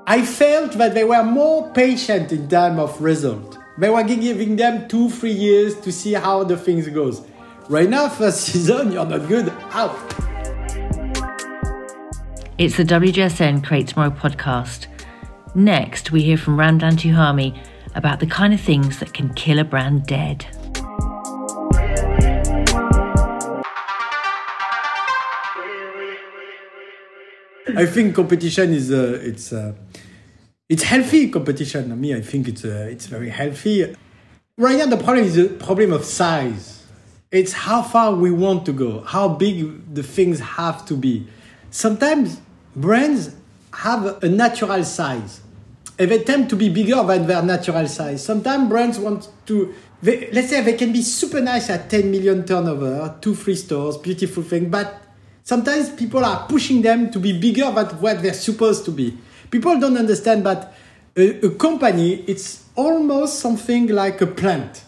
I 0.05 0.23
felt 0.23 0.73
that 0.73 0.93
they 0.93 1.03
were 1.03 1.23
more 1.23 1.71
patient 1.71 2.31
in 2.31 2.47
terms 2.47 2.79
of 2.79 3.01
result. 3.01 3.57
They 3.79 3.89
were 3.89 4.03
giving 4.03 4.55
them 4.55 4.87
two, 4.87 5.09
three 5.09 5.31
years 5.31 5.79
to 5.81 5.91
see 5.91 6.13
how 6.13 6.43
the 6.43 6.57
things 6.57 6.87
goes. 6.89 7.23
Right 7.69 7.89
now, 7.89 8.07
first 8.21 8.41
season, 8.41 8.91
you're 8.91 9.05
not 9.05 9.27
good, 9.27 9.49
out. 9.71 9.97
It's 12.59 12.77
the 12.77 12.83
WGSN 12.83 13.63
Create 13.63 13.87
Tomorrow 13.87 14.11
podcast. 14.11 14.85
Next, 15.55 16.11
we 16.11 16.21
hear 16.21 16.37
from 16.37 16.57
Ramdane 16.57 16.93
Touhami 16.93 17.57
about 17.95 18.19
the 18.19 18.25
kind 18.25 18.53
of 18.53 18.61
things 18.61 18.99
that 18.99 19.13
can 19.13 19.33
kill 19.33 19.59
a 19.59 19.63
brand 19.63 20.05
dead. 20.05 20.45
I 27.75 27.85
think 27.85 28.15
competition 28.15 28.73
is 28.73 28.91
uh, 28.91 29.19
it's 29.21 29.53
uh, 29.53 29.73
it's 30.67 30.83
healthy 30.83 31.29
competition. 31.29 31.91
I 31.91 31.95
mean, 31.95 32.15
I 32.15 32.21
think 32.21 32.47
it's 32.47 32.65
uh, 32.65 32.87
it's 32.89 33.05
very 33.05 33.29
healthy. 33.29 33.95
Right 34.57 34.77
now, 34.77 34.87
the 34.87 34.97
problem 34.97 35.25
is 35.25 35.35
the 35.35 35.47
problem 35.47 35.93
of 35.93 36.03
size. 36.03 36.85
It's 37.31 37.53
how 37.53 37.81
far 37.81 38.13
we 38.13 38.29
want 38.29 38.65
to 38.65 38.73
go, 38.73 39.01
how 39.01 39.29
big 39.29 39.95
the 39.95 40.03
things 40.03 40.39
have 40.39 40.85
to 40.87 40.95
be. 40.95 41.27
Sometimes 41.69 42.41
brands 42.75 43.33
have 43.73 44.21
a 44.21 44.27
natural 44.27 44.83
size. 44.83 45.39
They 45.97 46.23
tend 46.23 46.49
to 46.49 46.55
be 46.55 46.69
bigger 46.69 47.01
than 47.03 47.27
their 47.27 47.41
natural 47.41 47.87
size. 47.87 48.23
Sometimes 48.23 48.69
brands 48.69 48.99
want 48.99 49.29
to, 49.47 49.73
they, 50.01 50.31
let's 50.31 50.49
say 50.49 50.61
they 50.61 50.73
can 50.73 50.91
be 50.91 51.01
super 51.01 51.41
nice 51.41 51.69
at 51.69 51.89
10 51.89 52.09
million 52.09 52.45
turnover, 52.45 53.15
two 53.21 53.35
free 53.35 53.55
stores, 53.55 53.97
beautiful 53.97 54.43
thing, 54.43 54.69
but 54.69 55.01
sometimes 55.43 55.89
people 55.89 56.23
are 56.25 56.47
pushing 56.47 56.81
them 56.81 57.11
to 57.11 57.19
be 57.19 57.37
bigger 57.37 57.71
than 57.71 57.85
what 58.01 58.21
they're 58.21 58.33
supposed 58.33 58.85
to 58.85 58.91
be. 58.91 59.17
People 59.49 59.79
don't 59.79 59.97
understand 59.97 60.45
that 60.45 60.73
a, 61.15 61.45
a 61.45 61.49
company, 61.51 62.23
it's 62.27 62.65
almost 62.75 63.39
something 63.39 63.87
like 63.87 64.21
a 64.21 64.27
plant. 64.27 64.83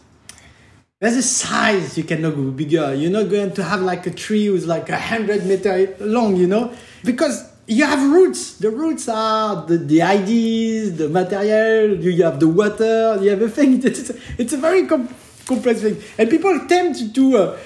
There's 0.99 1.17
a 1.17 1.21
size 1.21 1.97
you 1.97 2.05
cannot 2.05 2.35
go 2.35 2.49
bigger. 2.49 2.93
You're 2.93 3.11
not 3.11 3.29
going 3.29 3.53
to 3.55 3.63
have 3.63 3.81
like 3.81 4.07
a 4.07 4.11
tree 4.11 4.45
who's 4.45 4.65
like 4.65 4.87
a 4.87 4.97
hundred 4.97 5.45
meter 5.45 5.95
long, 5.99 6.37
you 6.37 6.47
know, 6.47 6.73
because 7.03 7.52
you 7.67 7.86
have 7.86 8.12
roots. 8.12 8.58
The 8.58 8.69
roots 8.69 9.08
are 9.08 9.65
the, 9.65 9.78
the 9.78 10.02
ideas, 10.02 10.97
the 10.97 11.10
material. 11.10 11.97
You 11.97 12.23
have 12.23 12.39
the 12.39 12.47
water. 12.47 13.17
You 13.21 13.30
have 13.32 13.41
a 13.41 13.49
thing. 13.49 13.82
It's, 13.86 14.12
it's 14.38 14.54
a 14.54 14.58
very 14.58 14.86
com- 14.88 15.10
complex 15.45 15.82
thing, 15.82 16.02
and 16.17 16.30
people 16.30 16.58
tend 16.67 17.13
to 17.15 17.38
uh, 17.38 17.60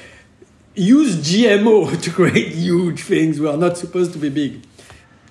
use 0.76 1.16
GMO 1.18 2.00
to 2.04 2.12
create 2.12 2.54
huge 2.54 3.02
things. 3.02 3.40
We 3.40 3.48
are 3.48 3.58
not 3.58 3.78
supposed 3.78 4.14
to 4.14 4.20
be 4.20 4.30
big. 4.30 4.64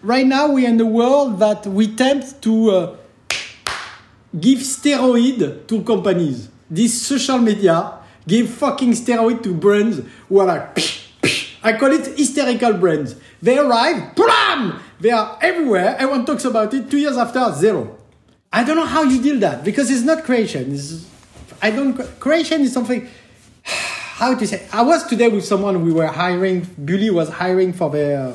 Right 0.02 0.26
now, 0.26 0.52
we're 0.52 0.68
in 0.68 0.76
the 0.76 0.86
world 0.86 1.38
that 1.40 1.66
we 1.66 1.94
tend 1.94 2.40
to 2.42 2.70
uh, 2.70 2.96
give 4.38 4.58
steroid 4.60 5.66
to 5.66 5.82
companies. 5.82 6.48
This 6.68 7.06
social 7.06 7.38
media 7.38 7.92
give 8.26 8.50
fucking 8.50 8.92
steroid 8.92 9.42
to 9.44 9.54
brands 9.54 10.00
who 10.28 10.40
are 10.40 10.46
like. 10.46 11.05
I 11.66 11.76
call 11.76 11.90
it 11.90 12.06
hysterical 12.16 12.74
brands. 12.74 13.16
They 13.42 13.58
arrive, 13.58 14.14
blam! 14.14 14.80
They 15.00 15.10
are 15.10 15.36
everywhere. 15.42 15.96
Everyone 15.98 16.24
talks 16.24 16.44
about 16.44 16.72
it. 16.72 16.88
Two 16.88 16.98
years 16.98 17.16
after, 17.16 17.52
zero. 17.54 17.98
I 18.52 18.62
don't 18.62 18.76
know 18.76 18.86
how 18.86 19.02
you 19.02 19.20
deal 19.20 19.40
that 19.40 19.64
because 19.64 19.90
it's 19.90 20.04
not 20.04 20.22
creation. 20.22 20.72
It's, 20.72 21.10
I 21.60 21.72
don't. 21.72 21.98
Creation 22.20 22.60
is 22.60 22.72
something. 22.72 23.08
How 24.16 24.36
to 24.36 24.46
say? 24.46 24.64
I 24.72 24.82
was 24.82 25.04
today 25.08 25.28
with 25.28 25.44
someone. 25.44 25.84
We 25.84 25.92
were 25.92 26.06
hiring. 26.06 26.62
Buly 26.62 27.10
was 27.10 27.30
hiring 27.30 27.72
for 27.72 27.90
their 27.90 28.32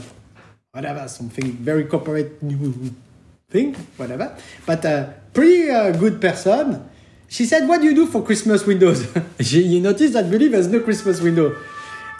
whatever 0.74 1.08
something 1.08 1.54
very 1.54 1.86
corporate 1.86 2.44
new 2.44 2.94
thing, 3.50 3.76
whatever. 3.96 4.38
But 4.66 4.84
a 4.84 5.16
pretty 5.34 5.72
uh, 5.72 5.92
good 5.94 6.20
person. 6.20 6.84
She 7.30 7.46
said, 7.46 7.66
"What 7.70 7.80
do 7.80 7.88
you 7.88 7.96
do 7.96 8.08
for 8.08 8.22
Christmas 8.22 8.68
windows?" 8.68 9.08
you 9.40 9.80
notice 9.80 10.12
that 10.12 10.26
Buly 10.26 10.52
there's 10.52 10.68
no 10.68 10.82
Christmas 10.82 11.22
window. 11.22 11.56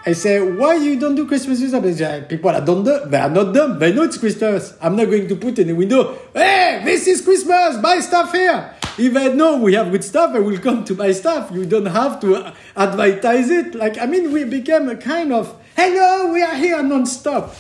I 0.04 0.14
say, 0.14 0.42
why 0.42 0.76
you 0.76 1.00
don't 1.00 1.14
do 1.14 1.28
Christmas 1.28 1.62
windows? 1.62 2.26
People 2.28 2.50
are 2.50 2.62
don't 2.62 2.84
do, 2.84 3.06
they 3.06 3.20
are 3.20 3.30
not 3.30 3.54
dumb. 3.54 3.78
They 3.78 3.94
know 3.94 4.04
it's 4.04 4.18
Christmas. 4.18 4.76
I'm 4.82 4.96
not 4.96 5.06
going 5.06 5.28
to 5.28 5.36
put 5.36 5.60
in 5.60 5.68
the 5.68 5.76
window, 5.76 6.18
hey, 6.34 6.82
this 6.84 7.08
is 7.08 7.22
Christmas, 7.22 7.78
buy 7.78 8.00
stuff 8.00 8.32
here. 8.32 8.74
If 8.98 9.14
they 9.14 9.34
know 9.34 9.58
we 9.58 9.76
have 9.76 9.92
good 9.92 10.04
stuff, 10.04 10.34
they 10.34 10.40
will 10.40 10.58
come 10.60 10.84
to 10.86 10.96
buy 10.96 11.12
stuff. 11.12 11.52
You 11.54 11.66
don't 11.66 11.86
have 11.86 12.20
to 12.22 12.52
advertise 12.76 13.50
it. 13.50 13.76
Like, 13.76 14.00
I 14.00 14.06
mean, 14.06 14.32
we 14.32 14.44
became 14.44 14.90
a 14.90 14.96
kind 14.96 15.32
of, 15.32 15.56
hello, 15.76 16.34
we 16.34 16.42
are 16.42 16.56
here 16.56 16.82
non-stop. 16.82 17.56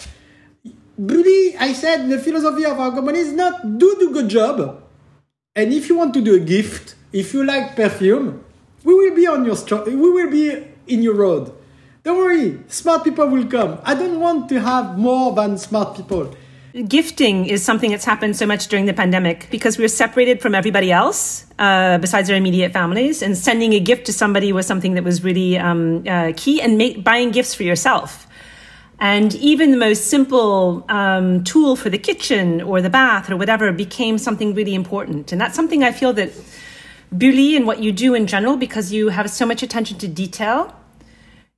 Really, 0.97 1.56
I 1.58 1.73
said 1.73 2.10
the 2.10 2.19
philosophy 2.19 2.65
of 2.65 2.80
our 2.80 2.91
company 2.91 3.19
is 3.19 3.34
not 3.34 3.77
do 3.77 3.95
the 3.99 4.12
good 4.12 4.30
job. 4.30 4.84
And 5.56 5.73
if 5.73 5.89
you 5.89 5.95
want 5.95 6.13
to 6.15 6.21
do 6.21 6.36
a 6.36 6.39
gift, 6.39 6.95
if 7.13 7.34
you 7.34 7.43
like 7.45 7.75
perfume, 7.75 8.43
we 8.84 8.93
will 8.93 9.15
be 9.15 9.27
on 9.27 9.45
your, 9.45 9.56
we 9.86 9.95
will 9.95 10.30
be 10.30 10.67
in 10.88 11.04
your 11.04 11.15
road. 11.15 11.54
Don't 12.04 12.18
worry, 12.18 12.60
smart 12.68 13.04
people 13.04 13.28
will 13.28 13.46
come. 13.46 13.78
I 13.84 13.94
don't 13.94 14.20
want 14.20 14.50
to 14.50 14.60
have 14.60 14.98
more 14.98 15.36
than 15.36 15.56
smart 15.60 15.96
people. 15.96 16.34
Gifting 16.88 17.46
is 17.46 17.64
something 17.64 17.92
that's 17.92 18.06
happened 18.06 18.36
so 18.36 18.48
much 18.48 18.70
during 18.70 18.86
the 18.86 18.94
pandemic 18.94 19.48
because 19.52 19.78
we 19.78 19.84
were 19.84 19.90
separated 19.90 20.42
from 20.42 20.56
everybody 20.56 20.92
else 20.92 21.46
uh, 21.60 22.00
besides 22.00 22.28
our 22.32 22.36
immediate 22.36 22.74
families, 22.74 23.22
and 23.22 23.38
sending 23.38 23.74
a 23.74 23.80
gift 23.80 24.08
to 24.08 24.14
somebody 24.14 24.52
was 24.52 24.66
something 24.66 24.96
that 24.96 25.04
was 25.04 25.24
really 25.24 25.60
um, 25.60 26.04
uh, 26.08 26.34
key, 26.36 26.60
and 26.60 26.76
make, 26.76 27.04
buying 27.04 27.30
gifts 27.30 27.54
for 27.54 27.64
yourself. 27.64 28.26
And 28.98 29.36
even 29.36 29.70
the 29.70 29.78
most 29.78 30.06
simple 30.08 30.86
um, 30.90 31.44
tool 31.44 31.76
for 31.76 31.92
the 31.92 32.00
kitchen 32.00 32.62
or 32.62 32.82
the 32.82 32.90
bath 32.90 33.30
or 33.30 33.38
whatever 33.38 33.72
became 33.72 34.18
something 34.18 34.56
really 34.56 34.74
important. 34.74 35.32
And 35.32 35.40
that's 35.40 35.56
something 35.56 35.84
I 35.84 35.92
feel 35.92 36.14
that 36.14 36.32
Buly 37.14 37.56
and 37.56 37.68
what 37.68 37.84
you 37.84 37.92
do 37.92 38.16
in 38.16 38.26
general, 38.26 38.58
because 38.58 38.92
you 38.92 39.10
have 39.10 39.30
so 39.30 39.46
much 39.46 39.62
attention 39.62 40.00
to 40.00 40.08
detail, 40.08 40.74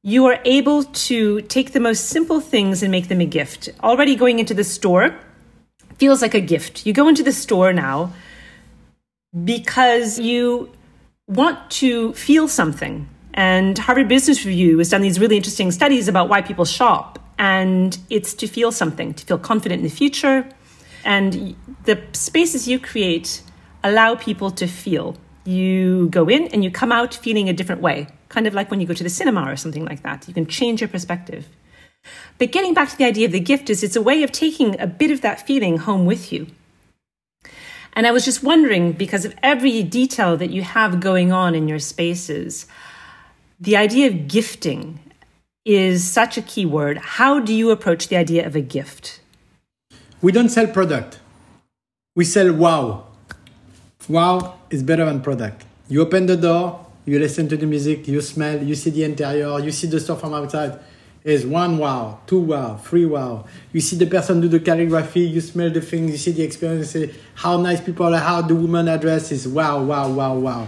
you 0.04 0.26
are 0.26 0.40
able 0.44 0.84
to 0.84 1.42
take 1.44 1.72
the 1.72 1.80
most 1.80 2.08
simple 2.10 2.42
things 2.42 2.84
and 2.84 2.92
make 2.92 3.08
them 3.08 3.22
a 3.22 3.26
gift. 3.26 3.70
Already 3.82 4.18
going 4.18 4.38
into 4.38 4.54
the 4.54 4.66
store 4.66 5.16
feels 5.98 6.22
like 6.22 6.34
a 6.34 6.42
gift. 6.42 6.86
You 6.86 6.92
go 6.92 7.08
into 7.08 7.24
the 7.24 7.32
store 7.32 7.72
now 7.72 8.12
because 9.46 10.20
you 10.20 10.70
want 11.28 11.72
to 11.72 12.12
feel 12.14 12.50
something. 12.50 13.08
And 13.34 13.78
Harvard 13.78 14.10
Business 14.10 14.46
Review 14.46 14.78
has 14.80 14.90
done 14.90 15.02
these 15.02 15.22
really 15.22 15.38
interesting 15.38 15.72
studies 15.72 16.10
about 16.10 16.28
why 16.28 16.42
people 16.42 16.66
shop. 16.66 17.20
And 17.40 17.98
it's 18.10 18.34
to 18.36 18.48
feel 18.48 18.74
something, 18.74 19.14
to 19.14 19.26
feel 19.26 19.40
confident 19.40 19.80
in 19.80 19.84
the 19.86 19.96
future. 19.96 20.46
And 21.06 21.56
the 21.86 22.02
spaces 22.12 22.68
you 22.68 22.78
create 22.78 23.42
allow 23.86 24.16
people 24.16 24.52
to 24.52 24.68
feel. 24.68 25.16
You 25.46 26.10
go 26.10 26.28
in 26.28 26.48
and 26.48 26.62
you 26.62 26.72
come 26.72 26.92
out 26.92 27.14
feeling 27.14 27.48
a 27.48 27.54
different 27.54 27.82
way 27.82 28.08
kind 28.34 28.48
of 28.48 28.54
like 28.54 28.70
when 28.72 28.82
you 28.82 28.88
go 28.88 28.94
to 28.94 29.04
the 29.04 29.10
cinema 29.10 29.50
or 29.50 29.56
something 29.56 29.86
like 29.86 30.02
that. 30.04 30.28
You 30.28 30.34
can 30.34 30.48
change 30.48 30.82
your 30.82 30.88
perspective. 30.88 31.48
But 32.38 32.52
getting 32.52 32.74
back 32.74 32.90
to 32.90 32.98
the 32.98 33.06
idea 33.06 33.28
of 33.28 33.32
the 33.32 33.40
gift 33.40 33.70
is 33.70 33.84
it's 33.84 33.96
a 33.96 34.02
way 34.02 34.24
of 34.24 34.32
taking 34.32 34.80
a 34.80 34.88
bit 34.88 35.12
of 35.12 35.22
that 35.22 35.46
feeling 35.48 35.78
home 35.78 36.06
with 36.06 36.34
you. 36.34 36.48
And 37.96 38.08
I 38.08 38.12
was 38.12 38.26
just 38.26 38.42
wondering, 38.44 38.94
because 38.94 39.24
of 39.24 39.36
every 39.44 39.84
detail 39.84 40.36
that 40.38 40.50
you 40.50 40.64
have 40.64 41.00
going 41.00 41.32
on 41.32 41.54
in 41.54 41.68
your 41.68 41.80
spaces, 41.80 42.66
the 43.60 43.78
idea 43.78 44.08
of 44.08 44.28
gifting 44.28 45.00
is 45.64 46.04
such 46.04 46.38
a 46.38 46.42
key 46.42 46.66
word. 46.66 46.98
How 46.98 47.40
do 47.40 47.54
you 47.54 47.70
approach 47.70 48.08
the 48.08 48.18
idea 48.18 48.46
of 48.46 48.56
a 48.56 48.62
gift? 48.62 49.22
We 50.22 50.32
don't 50.32 50.50
sell 50.50 50.68
product. 50.68 51.20
We 52.16 52.26
sell 52.26 52.52
wow. 52.52 53.08
Wow 54.10 54.60
is 54.70 54.82
better 54.84 55.06
than 55.06 55.22
product. 55.22 55.66
You 55.88 56.02
open 56.02 56.26
the 56.26 56.36
door, 56.36 56.83
you 57.06 57.20
listen 57.20 57.48
to 57.50 57.58
the 57.58 57.66
music, 57.66 58.08
you 58.08 58.22
smell, 58.22 58.62
you 58.64 58.76
see 58.76 58.90
the 58.90 59.04
interior, 59.04 59.60
you 59.60 59.72
see 59.72 59.88
the 59.88 60.00
stuff 60.00 60.22
from 60.22 60.34
outside. 60.34 60.80
Is 61.24 61.46
one 61.46 61.78
wow, 61.78 62.20
two 62.28 62.40
wow, 62.40 62.76
three 62.76 63.06
wow. 63.06 63.46
You 63.72 63.80
see 63.80 63.96
the 63.96 64.08
person 64.08 64.42
do 64.42 64.50
the 64.50 64.60
calligraphy, 64.60 65.22
you 65.22 65.40
smell 65.40 65.70
the 65.70 65.80
things, 65.80 66.12
you 66.12 66.18
see 66.18 66.32
the 66.32 66.44
experience, 66.44 66.98
how 67.36 67.56
nice 67.56 67.80
people 67.80 68.14
are, 68.14 68.20
how 68.20 68.42
the 68.42 68.56
woman 68.56 68.90
address 68.90 69.32
is 69.32 69.48
wow, 69.48 69.82
wow, 69.82 70.12
wow, 70.12 70.36
wow. 70.36 70.68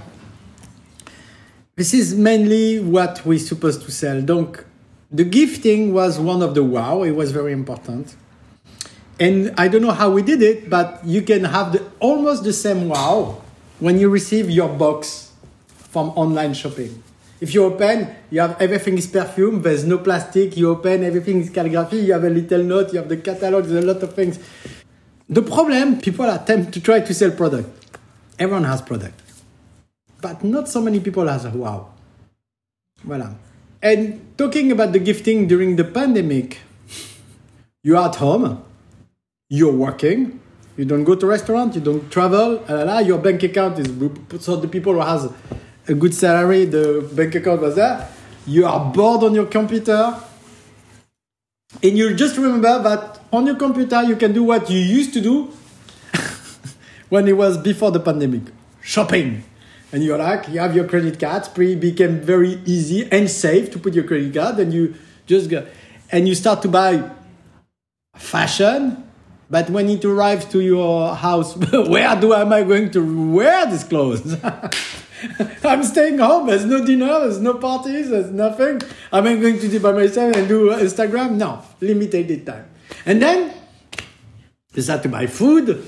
This 1.76 1.94
is 1.94 2.16
mainly 2.16 2.80
what 2.80 3.26
we're 3.26 3.38
supposed 3.38 3.82
to 3.82 3.92
sell. 3.92 4.22
Donc, 4.22 4.64
the 5.12 5.26
gifting 5.26 5.94
was 5.94 6.18
one 6.20 6.42
of 6.42 6.56
the 6.56 6.64
wow, 6.64 7.04
it 7.04 7.12
was 7.12 7.34
very 7.34 7.52
important. 7.52 8.16
And 9.20 9.54
I 9.58 9.68
don't 9.68 9.82
know 9.82 9.92
how 9.92 10.10
we 10.10 10.22
did 10.22 10.42
it, 10.42 10.70
but 10.70 11.06
you 11.06 11.22
can 11.22 11.44
have 11.44 11.74
the, 11.74 11.86
almost 12.00 12.46
the 12.46 12.54
same 12.54 12.88
wow 12.88 13.42
when 13.80 14.00
you 14.00 14.08
receive 14.08 14.50
your 14.50 14.70
box 14.70 15.25
from 15.96 16.10
online 16.18 16.54
shopping. 16.54 17.02
If 17.40 17.54
you 17.54 17.64
open, 17.64 18.14
you 18.30 18.42
have 18.42 18.62
everything 18.62 18.98
is 18.98 19.08
perfume, 19.08 19.62
there's 19.62 19.86
no 19.86 19.98
plastic, 20.00 20.58
you 20.58 20.70
open, 20.70 21.06
everything 21.06 21.40
is 21.40 21.50
calligraphy, 21.50 22.00
you 22.08 22.12
have 22.12 22.26
a 22.26 22.30
little 22.30 22.64
note, 22.64 22.92
you 22.92 23.00
have 23.00 23.08
the 23.08 23.16
catalog, 23.16 23.64
there's 23.64 23.82
a 23.82 23.88
lot 23.94 24.04
of 24.04 24.14
things. 24.14 24.38
The 25.30 25.42
problem, 25.42 26.02
people 26.02 26.30
attempt 26.30 26.74
to 26.74 26.82
try 26.82 27.00
to 27.00 27.14
sell 27.14 27.32
product. 27.32 27.70
Everyone 28.38 28.66
has 28.66 28.82
product. 28.82 29.22
But 30.20 30.44
not 30.44 30.68
so 30.68 30.82
many 30.82 31.00
people 31.00 31.28
has 31.30 31.46
a 31.46 31.50
wow. 31.50 31.94
Voilà. 33.08 33.34
And 33.82 34.38
talking 34.38 34.74
about 34.74 34.92
the 34.92 35.00
gifting 35.00 35.48
during 35.48 35.78
the 35.78 35.86
pandemic, 35.86 36.60
you're 37.84 38.04
at 38.10 38.16
home, 38.16 38.66
you're 39.48 39.72
working, 39.72 40.42
you 40.78 40.84
don't 40.84 41.06
go 41.06 41.16
to 41.16 41.26
restaurant, 41.26 41.74
you 41.76 41.82
don't 41.82 42.12
travel, 42.12 42.62
la, 42.68 42.84
la, 42.84 43.00
your 43.00 43.18
bank 43.18 43.44
account 43.44 43.80
is 43.80 43.88
so 44.44 44.58
the 44.58 44.68
people 44.68 44.94
who 44.94 45.00
has 45.00 45.32
a 45.88 45.94
good 45.94 46.14
salary, 46.14 46.66
the 46.66 47.08
bank 47.14 47.36
account 47.36 47.62
was 47.62 47.76
there. 47.76 48.08
You 48.48 48.66
are 48.66 48.92
bored 48.92 49.24
on 49.24 49.34
your 49.34 49.46
computer, 49.46 50.16
and 51.82 51.98
you 51.98 52.14
just 52.16 52.38
remember 52.38 52.82
that 52.84 53.20
on 53.32 53.46
your 53.46 53.56
computer 53.56 54.04
you 54.04 54.16
can 54.16 54.34
do 54.34 54.44
what 54.44 54.70
you 54.70 54.80
used 54.80 55.14
to 55.14 55.22
do 55.22 55.52
when 57.10 57.28
it 57.28 57.34
was 57.34 57.58
before 57.58 57.92
the 57.92 58.00
pandemic, 58.00 58.44
shopping. 58.82 59.44
And 59.92 60.04
you're 60.04 60.18
like, 60.18 60.50
you 60.50 60.60
have 60.60 60.76
your 60.76 60.88
credit 60.88 61.20
cards, 61.20 61.48
pre 61.48 61.76
became 61.76 62.20
very 62.20 62.62
easy 62.66 63.10
and 63.12 63.30
safe 63.30 63.72
to 63.72 63.80
put 63.80 63.94
your 63.94 64.04
credit 64.04 64.34
card, 64.34 64.60
and 64.60 64.74
you 64.74 64.96
just 65.26 65.50
go, 65.50 65.66
and 66.12 66.28
you 66.28 66.36
start 66.36 66.62
to 66.64 66.68
buy 66.68 67.10
fashion. 68.16 69.04
But 69.50 69.70
when 69.70 69.90
it 69.90 70.04
arrives 70.04 70.46
to 70.46 70.60
your 70.60 71.16
house, 71.16 71.56
where 71.72 72.20
do 72.20 72.34
am 72.34 72.52
I 72.52 72.64
going 72.64 72.92
to 72.92 73.32
wear 73.32 73.66
these 73.68 73.84
clothes? 73.84 74.36
I'm 75.64 75.84
staying 75.84 76.20
home. 76.20 76.48
There's 76.48 76.66
no 76.66 76.86
dinner. 76.86 77.20
There's 77.22 77.40
no 77.40 77.56
parties. 77.56 78.10
There's 78.10 78.32
nothing. 78.32 78.82
I'm 79.12 79.24
going 79.24 79.60
to 79.60 79.68
do 79.68 79.80
by 79.80 79.92
myself 79.92 80.36
and 80.36 80.48
do 80.48 80.70
Instagram? 80.72 81.36
No, 81.36 81.62
limited 81.82 82.46
time. 82.46 82.70
And 83.06 83.22
then 83.22 83.54
start 84.82 85.04
to 85.04 85.10
buy 85.10 85.28
food, 85.28 85.86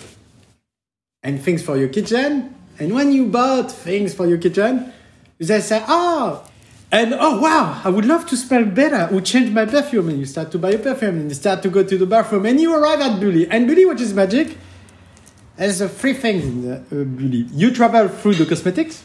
and 1.24 1.42
things 1.42 1.62
for 1.62 1.78
your 1.78 1.90
kitchen. 1.90 2.56
And 2.80 2.94
when 2.94 3.12
you 3.12 3.26
bought 3.26 3.72
things 3.72 4.14
for 4.14 4.28
your 4.28 4.38
kitchen, 4.38 4.94
they 5.40 5.60
say, 5.62 5.84
oh, 5.88 6.48
and 6.92 7.14
oh 7.14 7.42
wow, 7.42 7.82
I 7.84 7.90
would 7.90 8.06
love 8.06 8.26
to 8.28 8.38
smell 8.38 8.64
better. 8.64 9.14
Would 9.14 9.26
change 9.26 9.52
my 9.52 9.66
perfume, 9.66 10.10
and 10.10 10.20
you 10.20 10.26
start 10.26 10.52
to 10.52 10.60
buy 10.60 10.72
a 10.72 10.80
perfume, 10.80 11.18
and 11.20 11.30
you 11.30 11.36
start 11.36 11.62
to 11.64 11.70
go 11.70 11.84
to 11.84 11.98
the 11.98 12.06
bathroom, 12.06 12.46
and 12.46 12.62
you 12.62 12.74
arrive 12.74 13.02
at 13.02 13.20
Buly. 13.20 13.48
And 13.50 13.68
Buly, 13.70 13.88
which 13.88 14.00
is 14.00 14.14
magic, 14.14 14.58
there's 15.58 15.84
three 16.00 16.14
things 16.14 16.46
in 16.46 16.62
the, 16.62 16.76
uh, 16.76 17.04
Buly. 17.04 17.50
You 17.52 17.72
travel 17.72 18.08
through 18.08 18.36
the 18.36 18.46
cosmetics. 18.46 19.04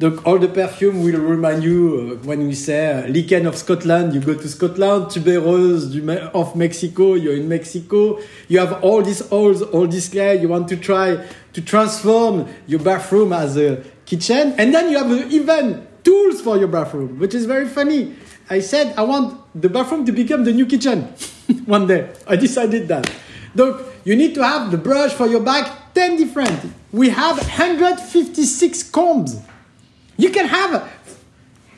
The, 0.00 0.18
all 0.24 0.38
the 0.38 0.48
perfume 0.48 1.02
will 1.04 1.20
remind 1.20 1.62
you 1.62 2.18
uh, 2.18 2.26
when 2.26 2.46
we 2.48 2.54
say 2.54 2.90
uh, 2.90 3.06
Lichen 3.08 3.44
of 3.44 3.54
Scotland, 3.54 4.14
you 4.14 4.20
go 4.20 4.32
to 4.32 4.48
Scotland, 4.48 5.08
Tuberose 5.08 5.92
du 5.92 6.10
of 6.32 6.56
Mexico, 6.56 7.12
you're 7.12 7.36
in 7.36 7.50
Mexico. 7.50 8.18
You 8.48 8.60
have 8.60 8.82
all 8.82 9.02
these 9.02 9.30
oils, 9.30 9.60
all 9.60 9.86
this 9.86 10.08
clay, 10.08 10.40
you 10.40 10.48
want 10.48 10.68
to 10.68 10.78
try 10.78 11.22
to 11.52 11.60
transform 11.60 12.48
your 12.66 12.80
bathroom 12.80 13.34
as 13.34 13.58
a 13.58 13.84
kitchen. 14.06 14.54
And 14.56 14.72
then 14.72 14.90
you 14.90 14.96
have 14.96 15.10
uh, 15.10 15.28
even 15.28 15.86
tools 16.02 16.40
for 16.40 16.56
your 16.56 16.68
bathroom, 16.68 17.18
which 17.18 17.34
is 17.34 17.44
very 17.44 17.68
funny. 17.68 18.16
I 18.48 18.60
said 18.60 18.96
I 18.96 19.02
want 19.02 19.38
the 19.60 19.68
bathroom 19.68 20.06
to 20.06 20.12
become 20.12 20.44
the 20.44 20.52
new 20.54 20.64
kitchen 20.64 21.02
one 21.66 21.86
day. 21.86 22.10
I 22.26 22.36
decided 22.36 22.88
that. 22.88 23.12
Look, 23.54 23.84
you 24.06 24.16
need 24.16 24.34
to 24.36 24.42
have 24.42 24.70
the 24.70 24.78
brush 24.78 25.12
for 25.12 25.26
your 25.26 25.42
back, 25.42 25.92
10 25.92 26.16
different. 26.16 26.72
We 26.90 27.10
have 27.10 27.36
156 27.36 28.82
combs. 28.84 29.36
You 30.20 30.30
can 30.30 30.46
have, 30.46 30.74
a, 30.74 30.90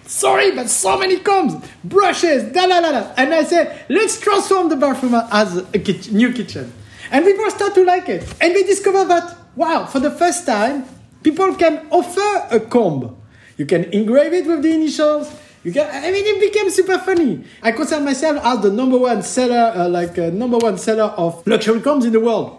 sorry, 0.04 0.50
but 0.50 0.68
so 0.68 0.98
many 0.98 1.20
combs, 1.20 1.64
brushes, 1.84 2.52
da 2.52 2.64
la 2.64 2.80
la 2.80 2.90
la. 2.90 3.12
And 3.16 3.32
I 3.32 3.44
said, 3.44 3.86
let's 3.88 4.18
transform 4.18 4.68
the 4.68 4.74
bathroom 4.74 5.14
as 5.14 5.58
a 5.58 5.78
kitchen, 5.78 6.16
new 6.16 6.32
kitchen. 6.32 6.72
And 7.12 7.24
people 7.24 7.48
start 7.52 7.74
to 7.74 7.84
like 7.84 8.08
it. 8.08 8.22
And 8.40 8.56
they 8.56 8.64
discover 8.64 9.04
that, 9.04 9.36
wow, 9.54 9.84
for 9.84 10.00
the 10.00 10.10
first 10.10 10.44
time, 10.44 10.86
people 11.22 11.54
can 11.54 11.86
offer 11.90 12.48
a 12.50 12.58
comb. 12.58 13.16
You 13.56 13.64
can 13.66 13.84
engrave 13.92 14.32
it 14.32 14.46
with 14.46 14.62
the 14.62 14.74
initials. 14.74 15.32
You 15.62 15.72
can, 15.72 15.88
I 15.88 16.10
mean, 16.10 16.24
it 16.26 16.40
became 16.40 16.68
super 16.70 16.98
funny. 16.98 17.44
I 17.62 17.70
consider 17.70 18.00
myself 18.02 18.44
as 18.44 18.60
the 18.60 18.72
number 18.72 18.98
one 18.98 19.22
seller, 19.22 19.72
uh, 19.76 19.88
like 19.88 20.18
uh, 20.18 20.30
number 20.30 20.58
one 20.58 20.78
seller 20.78 21.14
of 21.16 21.46
luxury 21.46 21.80
combs 21.80 22.04
in 22.06 22.12
the 22.12 22.18
world. 22.18 22.58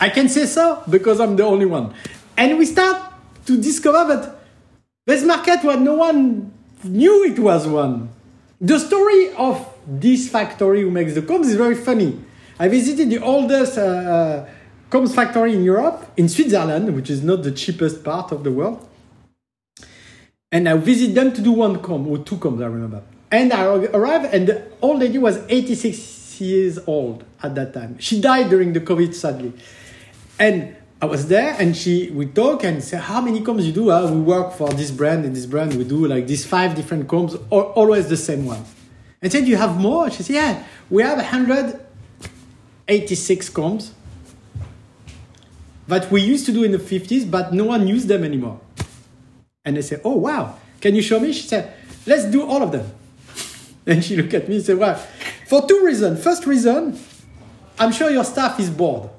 I 0.00 0.10
can 0.10 0.28
say 0.28 0.46
so 0.46 0.84
because 0.88 1.18
I'm 1.18 1.34
the 1.34 1.42
only 1.42 1.66
one. 1.66 1.92
And 2.36 2.56
we 2.56 2.66
start 2.66 3.02
to 3.46 3.60
discover 3.60 4.14
that 4.14 4.37
this 5.08 5.24
market 5.24 5.64
where 5.64 5.78
no 5.78 5.94
one 5.94 6.52
knew 6.84 7.24
it 7.24 7.38
was 7.38 7.66
one. 7.66 8.10
The 8.60 8.78
story 8.78 9.32
of 9.34 9.66
this 9.86 10.28
factory 10.28 10.82
who 10.82 10.90
makes 10.90 11.14
the 11.14 11.22
combs 11.22 11.48
is 11.48 11.54
very 11.54 11.74
funny. 11.74 12.22
I 12.58 12.68
visited 12.68 13.08
the 13.08 13.18
oldest 13.18 13.78
uh, 13.78 13.82
uh, 13.82 14.48
combs 14.90 15.14
factory 15.14 15.54
in 15.54 15.64
Europe, 15.64 16.12
in 16.18 16.28
Switzerland, 16.28 16.94
which 16.94 17.08
is 17.08 17.22
not 17.22 17.42
the 17.42 17.52
cheapest 17.52 18.04
part 18.04 18.32
of 18.32 18.44
the 18.44 18.52
world. 18.52 18.86
And 20.52 20.68
I 20.68 20.76
visited 20.76 21.14
them 21.14 21.32
to 21.32 21.40
do 21.40 21.52
one 21.52 21.80
comb, 21.80 22.06
or 22.06 22.18
two 22.18 22.36
combs, 22.36 22.60
I 22.60 22.66
remember. 22.66 23.02
And 23.30 23.50
I 23.50 23.64
arrived, 23.64 24.34
and 24.34 24.46
the 24.46 24.70
old 24.82 24.98
lady 24.98 25.16
was 25.16 25.38
86 25.48 26.38
years 26.38 26.78
old 26.86 27.24
at 27.42 27.54
that 27.54 27.72
time. 27.72 27.98
She 27.98 28.20
died 28.20 28.50
during 28.50 28.74
the 28.74 28.80
COVID, 28.80 29.14
sadly. 29.14 29.54
And 30.38 30.76
I 31.00 31.06
was 31.06 31.28
there, 31.28 31.54
and 31.58 31.76
she 31.76 32.10
we 32.10 32.26
talk 32.26 32.64
and 32.64 32.82
say, 32.82 32.96
"How 32.96 33.20
many 33.20 33.40
combs 33.40 33.64
you 33.66 33.72
do? 33.72 33.90
Uh, 33.90 34.10
we 34.10 34.20
work 34.20 34.52
for 34.52 34.68
this 34.70 34.90
brand 34.90 35.24
and 35.24 35.34
this 35.34 35.46
brand. 35.46 35.74
We 35.74 35.84
do 35.84 36.06
like 36.06 36.26
these 36.26 36.44
five 36.44 36.74
different 36.74 37.08
combs, 37.08 37.36
or 37.50 37.64
always 37.64 38.08
the 38.08 38.16
same 38.16 38.44
one." 38.44 38.64
And 39.22 39.30
said, 39.30 39.46
"You 39.46 39.56
have 39.56 39.78
more?" 39.78 40.10
She 40.10 40.24
said, 40.24 40.34
"Yeah, 40.34 40.64
we 40.90 41.02
have 41.02 41.18
186 41.18 43.48
combs 43.50 43.92
that 45.86 46.10
we 46.10 46.20
used 46.20 46.46
to 46.46 46.52
do 46.52 46.64
in 46.64 46.72
the 46.72 46.78
50s, 46.78 47.30
but 47.30 47.52
no 47.52 47.64
one 47.64 47.86
used 47.86 48.08
them 48.08 48.24
anymore." 48.24 48.60
And 49.68 49.76
I 49.76 49.82
said, 49.82 50.00
Oh, 50.02 50.16
wow, 50.16 50.56
can 50.80 50.94
you 50.94 51.02
show 51.02 51.20
me? 51.20 51.30
She 51.30 51.46
said, 51.46 51.74
Let's 52.06 52.24
do 52.24 52.42
all 52.42 52.62
of 52.62 52.72
them. 52.72 52.90
And 53.86 54.02
she 54.02 54.16
looked 54.16 54.32
at 54.32 54.48
me 54.48 54.56
and 54.56 54.64
said, 54.64 54.78
Well, 54.78 54.94
for 55.46 55.68
two 55.68 55.84
reasons. 55.84 56.24
First 56.24 56.46
reason, 56.46 56.98
I'm 57.78 57.92
sure 57.92 58.08
your 58.08 58.24
staff 58.24 58.58
is 58.58 58.70
bored. 58.70 59.10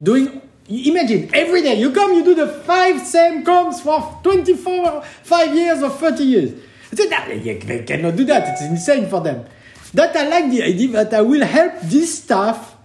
Doing, 0.00 0.40
imagine, 0.68 1.30
every 1.34 1.62
day 1.62 1.74
you 1.74 1.92
come, 1.92 2.12
you 2.14 2.24
do 2.24 2.34
the 2.34 2.48
five 2.48 3.00
same 3.00 3.44
combs 3.44 3.80
for 3.80 4.20
24, 4.22 5.02
five 5.02 5.54
years 5.54 5.82
or 5.82 5.90
30 5.90 6.24
years. 6.24 6.52
I 6.92 6.96
said, 6.96 7.62
They 7.66 7.84
cannot 7.84 8.16
do 8.16 8.24
that. 8.24 8.48
It's 8.52 8.62
insane 8.62 9.08
for 9.08 9.20
them. 9.20 9.44
That 9.92 10.16
I 10.16 10.28
like 10.28 10.50
the 10.50 10.62
idea 10.62 10.88
that 10.92 11.14
I 11.14 11.20
will 11.20 11.44
help 11.44 11.80
this 11.82 12.22
staff 12.22 12.76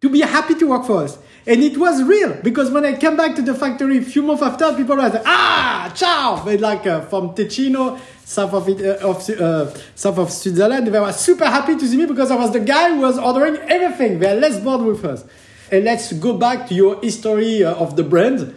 to 0.00 0.08
be 0.08 0.20
happy 0.20 0.54
to 0.54 0.66
work 0.66 0.86
for 0.86 1.02
us. 1.04 1.18
And 1.46 1.62
it 1.62 1.78
was 1.78 2.02
real 2.02 2.34
because 2.42 2.70
when 2.70 2.84
I 2.84 2.94
came 2.94 3.16
back 3.16 3.34
to 3.36 3.42
the 3.42 3.54
factory 3.54 3.98
a 3.98 4.02
few 4.02 4.22
months 4.22 4.42
after, 4.42 4.70
people 4.74 4.96
were 4.96 5.02
like, 5.02 5.22
ah, 5.24 5.90
ciao! 5.94 6.44
They 6.44 6.58
like 6.58 6.86
uh, 6.86 7.00
from 7.02 7.34
Ticino, 7.34 7.98
south 8.22 8.52
of, 8.52 8.68
it, 8.68 8.84
uh, 8.84 9.08
of, 9.08 9.30
uh, 9.30 9.74
south 9.94 10.18
of 10.18 10.30
Switzerland. 10.30 10.88
They 10.88 11.00
were 11.00 11.12
super 11.12 11.46
happy 11.46 11.76
to 11.76 11.86
see 11.86 11.96
me 11.96 12.04
because 12.04 12.30
I 12.30 12.36
was 12.36 12.52
the 12.52 12.60
guy 12.60 12.90
who 12.90 13.00
was 13.00 13.18
ordering 13.18 13.56
everything. 13.56 14.18
They 14.18 14.30
are 14.30 14.34
less 14.34 14.60
bored 14.60 14.82
with 14.82 15.02
us. 15.06 15.24
And 15.70 15.84
let's 15.84 16.12
go 16.14 16.36
back 16.36 16.66
to 16.68 16.74
your 16.74 17.00
history 17.00 17.62
uh, 17.62 17.74
of 17.74 17.96
the 17.96 18.02
brand. 18.02 18.54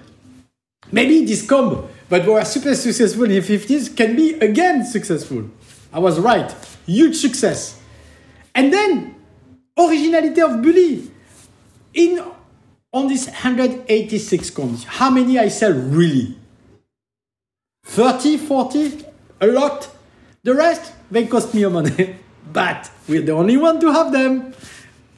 Maybe 0.91 1.25
this 1.25 1.45
comb, 1.47 1.87
we 2.09 2.19
were 2.19 2.43
super 2.45 2.75
successful 2.75 3.25
in 3.25 3.31
the 3.31 3.39
50s, 3.41 3.95
can 3.95 4.15
be 4.15 4.33
again 4.35 4.85
successful. 4.85 5.49
I 5.91 5.99
was 5.99 6.19
right. 6.19 6.53
Huge 6.85 7.15
success. 7.15 7.79
And 8.55 8.71
then, 8.71 9.15
originality 9.77 10.41
of 10.41 10.51
Buly. 10.51 11.09
In 11.93 12.23
on 12.93 13.07
these 13.07 13.25
186 13.25 14.49
combs, 14.51 14.83
how 14.83 15.09
many 15.09 15.39
I 15.39 15.49
sell 15.49 15.73
really? 15.73 16.37
30, 17.83 18.37
40? 18.37 19.05
A 19.41 19.47
lot. 19.47 19.89
The 20.43 20.53
rest, 20.53 20.93
they 21.09 21.27
cost 21.27 21.53
me 21.53 21.65
money. 21.65 22.15
but 22.53 22.89
we're 23.07 23.21
the 23.21 23.31
only 23.31 23.57
one 23.57 23.79
to 23.79 23.91
have 23.91 24.11
them. 24.11 24.53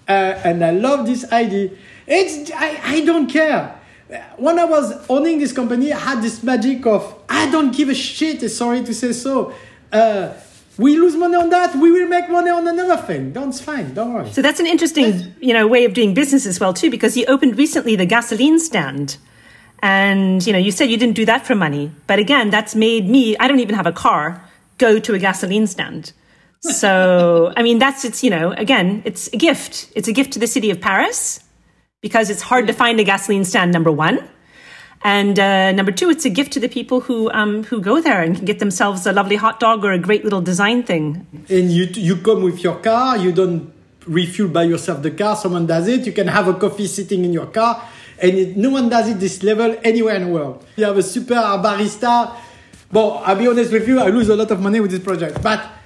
Uh, 0.07 0.11
and 0.43 0.63
I 0.63 0.71
love 0.71 1.05
this 1.05 1.31
idea. 1.31 1.71
It's, 2.05 2.51
I, 2.51 2.79
I 2.83 3.05
don't 3.05 3.27
care. 3.27 3.79
When 4.37 4.59
I 4.59 4.65
was 4.65 5.05
owning 5.09 5.39
this 5.39 5.53
company, 5.53 5.91
I 5.91 5.99
had 5.99 6.21
this 6.21 6.43
magic 6.43 6.85
of, 6.85 7.15
I 7.29 7.49
don't 7.49 7.75
give 7.75 7.89
a 7.89 7.95
shit, 7.95 8.47
sorry 8.51 8.83
to 8.83 8.93
say 8.93 9.13
so. 9.13 9.53
Uh, 9.91 10.33
we 10.77 10.97
lose 10.97 11.15
money 11.15 11.35
on 11.35 11.49
that 11.49 11.75
we 11.75 11.91
will 11.91 12.07
make 12.07 12.29
money 12.29 12.49
on 12.49 12.67
another 12.67 12.97
thing 12.97 13.31
that's 13.31 13.61
fine 13.61 13.93
don't 13.93 14.13
worry 14.13 14.31
so 14.31 14.41
that's 14.41 14.59
an 14.59 14.65
interesting 14.65 15.33
you 15.39 15.53
know 15.53 15.67
way 15.67 15.85
of 15.85 15.93
doing 15.93 16.13
business 16.13 16.45
as 16.45 16.59
well 16.59 16.73
too 16.73 16.89
because 16.89 17.15
you 17.15 17.25
opened 17.25 17.57
recently 17.57 17.95
the 17.95 18.05
gasoline 18.05 18.59
stand 18.59 19.17
and 19.79 20.45
you 20.47 20.53
know 20.53 20.59
you 20.59 20.71
said 20.71 20.89
you 20.89 20.97
didn't 20.97 21.15
do 21.15 21.25
that 21.25 21.45
for 21.45 21.53
money 21.53 21.91
but 22.07 22.17
again 22.17 22.49
that's 22.49 22.73
made 22.73 23.07
me 23.07 23.37
i 23.37 23.47
don't 23.47 23.59
even 23.59 23.75
have 23.75 23.85
a 23.85 23.91
car 23.91 24.43
go 24.77 24.99
to 24.99 25.13
a 25.13 25.19
gasoline 25.19 25.67
stand 25.67 26.11
so 26.63 27.51
i 27.57 27.63
mean 27.63 27.77
that's 27.77 28.05
it's 28.05 28.23
you 28.23 28.29
know 28.29 28.51
again 28.53 29.01
it's 29.05 29.27
a 29.33 29.37
gift 29.37 29.91
it's 29.95 30.07
a 30.07 30.13
gift 30.13 30.33
to 30.33 30.39
the 30.39 30.47
city 30.47 30.71
of 30.71 30.79
paris 30.79 31.41
because 32.01 32.29
it's 32.29 32.41
hard 32.41 32.67
to 32.67 32.73
find 32.73 32.99
a 32.99 33.03
gasoline 33.03 33.45
stand 33.45 33.71
number 33.71 33.91
one 33.91 34.27
and 35.03 35.37
uh, 35.37 35.73
number 35.73 35.91
two, 35.91 36.09
it's 36.09 36.23
a 36.23 36.29
gift 36.29 36.53
to 36.53 36.61
the 36.61 36.69
people 36.69 37.01
who 37.01 37.29
um, 37.31 37.65
who 37.65 37.81
go 37.81 37.99
there 37.99 38.21
and 38.21 38.37
can 38.37 38.45
get 38.45 38.59
themselves 38.59 39.05
a 39.05 39.11
lovely 39.11 39.35
hot 39.35 39.59
dog 39.59 39.83
or 39.83 39.91
a 39.91 39.99
great 39.99 40.23
little 40.23 40.39
design 40.39 40.83
thing. 40.83 41.27
And 41.49 41.69
you 41.69 41.85
you 41.91 42.15
come 42.17 42.41
with 42.41 42.63
your 42.63 42.77
car. 42.77 43.17
You 43.17 43.33
don't 43.33 43.73
refuel 44.07 44.47
by 44.47 44.63
yourself 44.63 45.01
the 45.01 45.11
car. 45.11 45.35
Someone 45.35 45.67
does 45.67 45.89
it. 45.89 46.05
You 46.05 46.13
can 46.13 46.27
have 46.27 46.47
a 46.47 46.53
coffee 46.53 46.87
sitting 46.87 47.25
in 47.25 47.33
your 47.33 47.47
car, 47.47 47.83
and 48.17 48.31
it, 48.31 48.55
no 48.55 48.69
one 48.69 48.87
does 48.87 49.09
it 49.09 49.19
this 49.19 49.43
level 49.43 49.75
anywhere 49.83 50.15
in 50.15 50.25
the 50.25 50.31
world. 50.31 50.65
You 50.77 50.85
have 50.85 50.97
a 50.97 51.03
super 51.03 51.35
barista. 51.35 52.33
Well, 52.89 53.21
I'll 53.25 53.35
be 53.35 53.47
honest 53.47 53.73
with 53.73 53.85
you. 53.85 53.99
I 53.99 54.07
lose 54.07 54.29
a 54.29 54.37
lot 54.37 54.51
of 54.51 54.61
money 54.61 54.79
with 54.79 54.91
this 54.91 55.03
project, 55.03 55.41
but. 55.43 55.82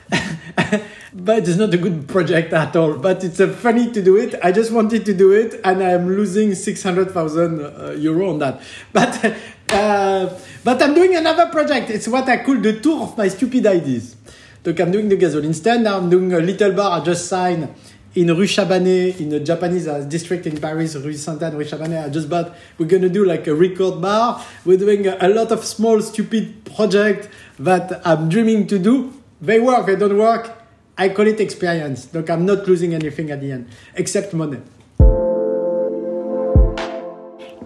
but 1.13 1.47
it's 1.47 1.57
not 1.57 1.73
a 1.73 1.77
good 1.77 2.07
project 2.07 2.53
at 2.53 2.75
all. 2.75 2.97
But 2.97 3.23
it's 3.23 3.39
uh, 3.39 3.47
funny 3.49 3.91
to 3.91 4.01
do 4.01 4.17
it. 4.17 4.35
I 4.43 4.51
just 4.51 4.71
wanted 4.71 5.05
to 5.05 5.13
do 5.13 5.31
it, 5.31 5.59
and 5.63 5.83
I'm 5.83 6.07
losing 6.07 6.55
six 6.55 6.83
hundred 6.83 7.11
thousand 7.11 7.61
uh, 7.61 7.91
euro 7.97 8.29
on 8.29 8.39
that. 8.39 8.61
But 8.93 9.35
uh, 9.69 10.39
but 10.63 10.81
I'm 10.81 10.93
doing 10.93 11.15
another 11.15 11.47
project. 11.47 11.89
It's 11.89 12.07
what 12.07 12.27
I 12.27 12.43
call 12.43 12.55
the 12.55 12.79
tour 12.79 13.03
of 13.03 13.17
my 13.17 13.27
stupid 13.27 13.65
ideas. 13.67 14.15
Look, 14.63 14.79
I'm 14.79 14.91
doing 14.91 15.09
the 15.09 15.15
gasoline 15.15 15.53
stand. 15.53 15.83
Now 15.83 15.97
I'm 15.97 16.09
doing 16.09 16.33
a 16.33 16.39
little 16.39 16.73
bar. 16.73 16.99
I 16.99 17.03
just 17.03 17.27
signed 17.27 17.73
in 18.15 18.27
Rue 18.35 18.47
Chabanais, 18.47 19.19
in 19.19 19.31
a 19.33 19.39
Japanese 19.39 19.87
uh, 19.87 19.99
district 19.99 20.47
in 20.47 20.57
Paris, 20.57 20.95
Rue 20.95 21.13
Sainte-Anne, 21.13 21.55
Rue 21.55 21.65
Chabanais. 21.65 22.05
I 22.05 22.09
just 22.09 22.29
bought. 22.29 22.55
We're 22.77 22.87
gonna 22.87 23.09
do 23.09 23.23
like 23.25 23.45
a 23.47 23.53
record 23.53 24.01
bar. 24.01 24.43
We're 24.65 24.77
doing 24.77 25.07
a, 25.07 25.17
a 25.21 25.29
lot 25.29 25.51
of 25.51 25.63
small 25.63 26.01
stupid 26.01 26.65
project 26.65 27.29
that 27.59 28.01
I'm 28.05 28.29
dreaming 28.29 28.65
to 28.67 28.79
do. 28.79 29.13
They 29.41 29.59
work. 29.59 29.85
They 29.85 29.95
don't 29.95 30.17
work 30.17 30.67
I 30.99 31.09
call 31.09 31.27
it 31.27 31.39
experience. 31.39 32.11
Look, 32.13 32.29
I'm 32.29 32.45
not 32.45 32.67
losing 32.67 32.95
anything 32.95 33.29
at 33.29 33.39
the 33.39 33.51
end, 33.51 33.69
except 33.95 34.33
money. 34.33 34.61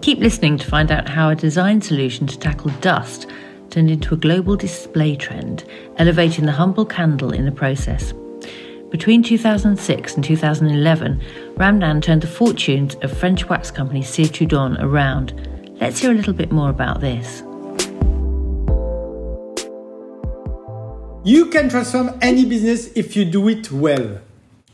Keep 0.02 0.18
listening 0.18 0.58
to 0.58 0.66
find 0.66 0.90
out 0.90 1.08
how 1.08 1.30
a 1.30 1.34
design 1.34 1.80
solution 1.80 2.26
to 2.26 2.38
tackle 2.38 2.72
dust 2.80 3.26
turned 3.70 3.90
into 3.90 4.12
a 4.12 4.18
global 4.18 4.56
display 4.56 5.16
trend, 5.16 5.64
elevating 5.96 6.44
the 6.44 6.52
humble 6.52 6.84
candle 6.84 7.32
in 7.32 7.46
the 7.46 7.52
process. 7.52 8.12
Between 8.90 9.22
2006 9.22 10.14
and 10.14 10.22
2011, 10.22 11.22
Ramdane 11.54 12.02
turned 12.02 12.22
the 12.22 12.26
fortunes 12.26 12.96
of 12.96 13.16
French 13.16 13.48
wax 13.48 13.70
company 13.70 14.02
Cire 14.02 14.26
Trudon 14.26 14.76
around, 14.82 15.48
Let's 15.80 16.00
hear 16.00 16.12
a 16.12 16.14
little 16.14 16.34
bit 16.34 16.52
more 16.52 16.68
about 16.68 17.00
this. 17.00 17.42
You 21.24 21.46
can 21.46 21.68
transform 21.68 22.18
any 22.20 22.44
business 22.44 22.90
if 22.96 23.14
you 23.14 23.24
do 23.24 23.46
it 23.48 23.70
well. 23.70 24.18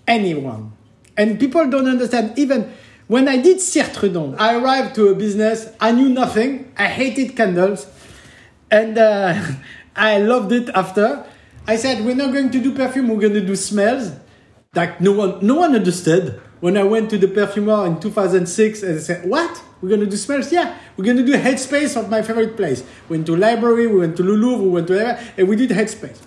Anyone. 0.07 0.73
And 1.15 1.39
people 1.39 1.69
don't 1.69 1.87
understand. 1.87 2.39
Even 2.39 2.73
when 3.07 3.29
I 3.29 3.37
did 3.37 3.59
Cire 3.59 3.85
Trudon, 3.85 4.35
I 4.39 4.57
arrived 4.57 4.95
to 4.95 5.09
a 5.09 5.15
business, 5.15 5.69
I 5.79 5.93
knew 5.93 6.09
nothing. 6.09 6.73
I 6.79 6.87
hated 6.87 7.37
candles. 7.37 7.87
And 8.71 8.97
uh, 8.97 9.45
I 9.97 10.21
loved 10.21 10.53
it 10.53 10.71
after. 10.71 11.27
I 11.67 11.77
said, 11.77 12.03
we're 12.03 12.15
not 12.15 12.33
going 12.33 12.51
to 12.51 12.61
do 12.63 12.75
perfume, 12.75 13.09
we're 13.09 13.21
going 13.21 13.35
to 13.35 13.45
do 13.45 13.55
smells. 13.55 14.13
Like 14.75 15.03
no 15.03 15.13
one, 15.13 15.45
no 15.45 15.57
one 15.57 15.75
understood. 15.75 16.41
When 16.61 16.79
I 16.79 16.83
went 16.83 17.11
to 17.11 17.19
the 17.19 17.29
perfumer 17.29 17.87
in 17.87 18.01
2006 18.01 18.83
and 18.83 18.97
I 18.97 19.01
said, 19.01 19.29
what? 19.29 19.63
We're 19.83 19.91
going 19.91 20.01
to 20.01 20.07
do 20.07 20.17
smells? 20.17 20.51
Yeah, 20.51 20.79
we're 20.97 21.05
going 21.05 21.19
to 21.19 21.27
do 21.27 21.35
Headspace 21.35 21.95
of 22.01 22.09
my 22.09 22.23
favorite 22.23 22.57
place. 22.57 22.83
We 23.09 23.19
went 23.19 23.27
to 23.27 23.37
library, 23.37 23.87
we 23.87 23.99
went 23.99 24.17
to 24.17 24.23
Louvre, 24.23 24.65
we 24.65 24.71
went 24.71 24.87
to, 24.87 24.95
whatever, 24.95 25.21
and 25.37 25.47
we 25.47 25.55
did 25.55 25.71
Headspace. 25.71 26.19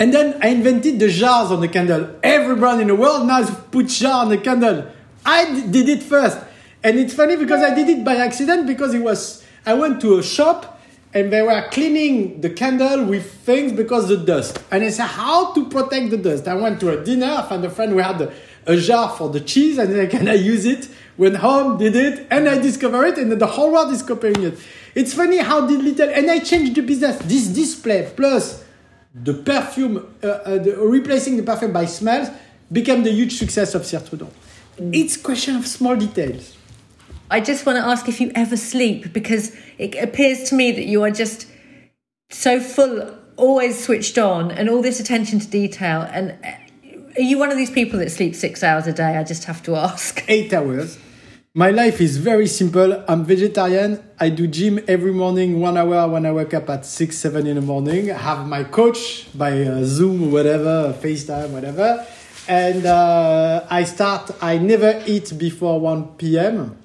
And 0.00 0.14
then 0.14 0.40
I 0.42 0.48
invented 0.48 1.00
the 1.00 1.08
jars 1.08 1.50
on 1.50 1.60
the 1.60 1.68
candle. 1.68 2.14
Every 2.22 2.54
brand 2.54 2.80
in 2.80 2.86
the 2.86 2.94
world 2.94 3.26
now 3.26 3.44
put 3.70 3.88
jar 3.88 4.22
on 4.22 4.28
the 4.28 4.38
candle. 4.38 4.86
I 5.26 5.60
did 5.60 5.88
it 5.88 6.02
first. 6.02 6.38
And 6.82 6.98
it's 6.98 7.14
funny 7.14 7.36
because 7.36 7.62
I 7.62 7.74
did 7.74 7.88
it 7.88 8.04
by 8.04 8.16
accident 8.16 8.66
because 8.66 8.94
it 8.94 9.02
was, 9.02 9.44
I 9.66 9.74
went 9.74 10.00
to 10.02 10.18
a 10.18 10.22
shop 10.22 10.80
and 11.12 11.32
they 11.32 11.42
were 11.42 11.68
cleaning 11.72 12.40
the 12.40 12.50
candle 12.50 13.04
with 13.06 13.32
things 13.40 13.72
because 13.72 14.08
the 14.08 14.18
dust. 14.18 14.62
And 14.70 14.84
I 14.84 14.90
said, 14.90 15.06
how 15.06 15.52
to 15.54 15.68
protect 15.68 16.10
the 16.10 16.16
dust? 16.18 16.46
I 16.46 16.54
went 16.54 16.78
to 16.80 16.98
a 16.98 17.04
dinner, 17.04 17.26
I 17.26 17.48
found 17.48 17.64
a 17.64 17.70
friend 17.70 17.92
who 17.92 17.98
had 17.98 18.20
a, 18.20 18.32
a 18.66 18.76
jar 18.76 19.08
for 19.10 19.28
the 19.30 19.40
cheese 19.40 19.78
and 19.78 19.98
I 20.00 20.06
can 20.06 20.28
I 20.28 20.34
use 20.34 20.64
it? 20.64 20.88
Went 21.16 21.36
home, 21.36 21.78
did 21.78 21.96
it, 21.96 22.28
and 22.30 22.48
I 22.48 22.58
discovered 22.58 23.06
it 23.06 23.18
and 23.18 23.32
the 23.32 23.46
whole 23.46 23.72
world 23.72 23.92
is 23.92 24.04
copying 24.04 24.42
it. 24.44 24.58
It's 24.94 25.14
funny 25.14 25.38
how 25.38 25.66
the 25.66 25.74
little, 25.74 26.08
and 26.08 26.30
I 26.30 26.38
changed 26.38 26.76
the 26.76 26.82
business. 26.82 27.18
This 27.18 27.48
display 27.48 28.12
plus 28.14 28.64
the 29.14 29.34
perfume, 29.34 30.16
uh, 30.22 30.26
uh, 30.26 30.58
the, 30.58 30.76
replacing 30.76 31.36
the 31.36 31.42
perfume 31.42 31.72
by 31.72 31.86
smells, 31.86 32.28
became 32.70 33.02
the 33.02 33.10
huge 33.10 33.38
success 33.38 33.74
of 33.74 33.82
Cire 33.82 34.00
Trudon. 34.00 34.30
It's 34.92 35.16
question 35.16 35.56
of 35.56 35.66
small 35.66 35.96
details. 35.96 36.56
I 37.30 37.40
just 37.40 37.66
want 37.66 37.76
to 37.76 37.84
ask 37.84 38.08
if 38.08 38.20
you 38.20 38.30
ever 38.34 38.56
sleep 38.56 39.12
because 39.12 39.54
it 39.76 39.94
appears 39.96 40.48
to 40.50 40.54
me 40.54 40.72
that 40.72 40.86
you 40.86 41.02
are 41.02 41.10
just 41.10 41.46
so 42.30 42.60
full, 42.60 43.14
always 43.36 43.84
switched 43.84 44.18
on, 44.18 44.50
and 44.50 44.68
all 44.68 44.82
this 44.82 45.00
attention 45.00 45.40
to 45.40 45.46
detail. 45.46 46.02
And 46.02 46.36
uh, 46.44 46.52
are 47.16 47.22
you 47.22 47.38
one 47.38 47.50
of 47.50 47.56
these 47.56 47.70
people 47.70 47.98
that 47.98 48.10
sleeps 48.10 48.38
six 48.38 48.62
hours 48.62 48.86
a 48.86 48.92
day? 48.92 49.16
I 49.16 49.24
just 49.24 49.44
have 49.44 49.62
to 49.64 49.76
ask. 49.76 50.24
Eight 50.28 50.52
hours. 50.52 50.98
My 51.58 51.72
life 51.72 52.00
is 52.00 52.18
very 52.18 52.46
simple. 52.46 53.02
I'm 53.08 53.24
vegetarian. 53.24 53.98
I 54.20 54.28
do 54.28 54.46
gym 54.46 54.78
every 54.86 55.10
morning, 55.10 55.58
one 55.58 55.76
hour 55.76 56.06
when 56.06 56.24
I 56.24 56.30
wake 56.30 56.54
up 56.54 56.70
at 56.70 56.86
six, 56.86 57.18
seven 57.18 57.48
in 57.48 57.56
the 57.56 57.60
morning. 57.60 58.12
I 58.12 58.16
have 58.16 58.46
my 58.46 58.62
coach 58.62 59.26
by 59.36 59.62
uh, 59.62 59.82
Zoom, 59.82 60.22
or 60.22 60.30
whatever, 60.30 60.94
FaceTime, 61.02 61.50
whatever. 61.50 62.06
And 62.46 62.86
uh, 62.86 63.66
I 63.68 63.82
start, 63.82 64.30
I 64.40 64.58
never 64.58 65.02
eat 65.04 65.36
before 65.36 65.80
1 65.80 66.14
p.m. 66.14 66.76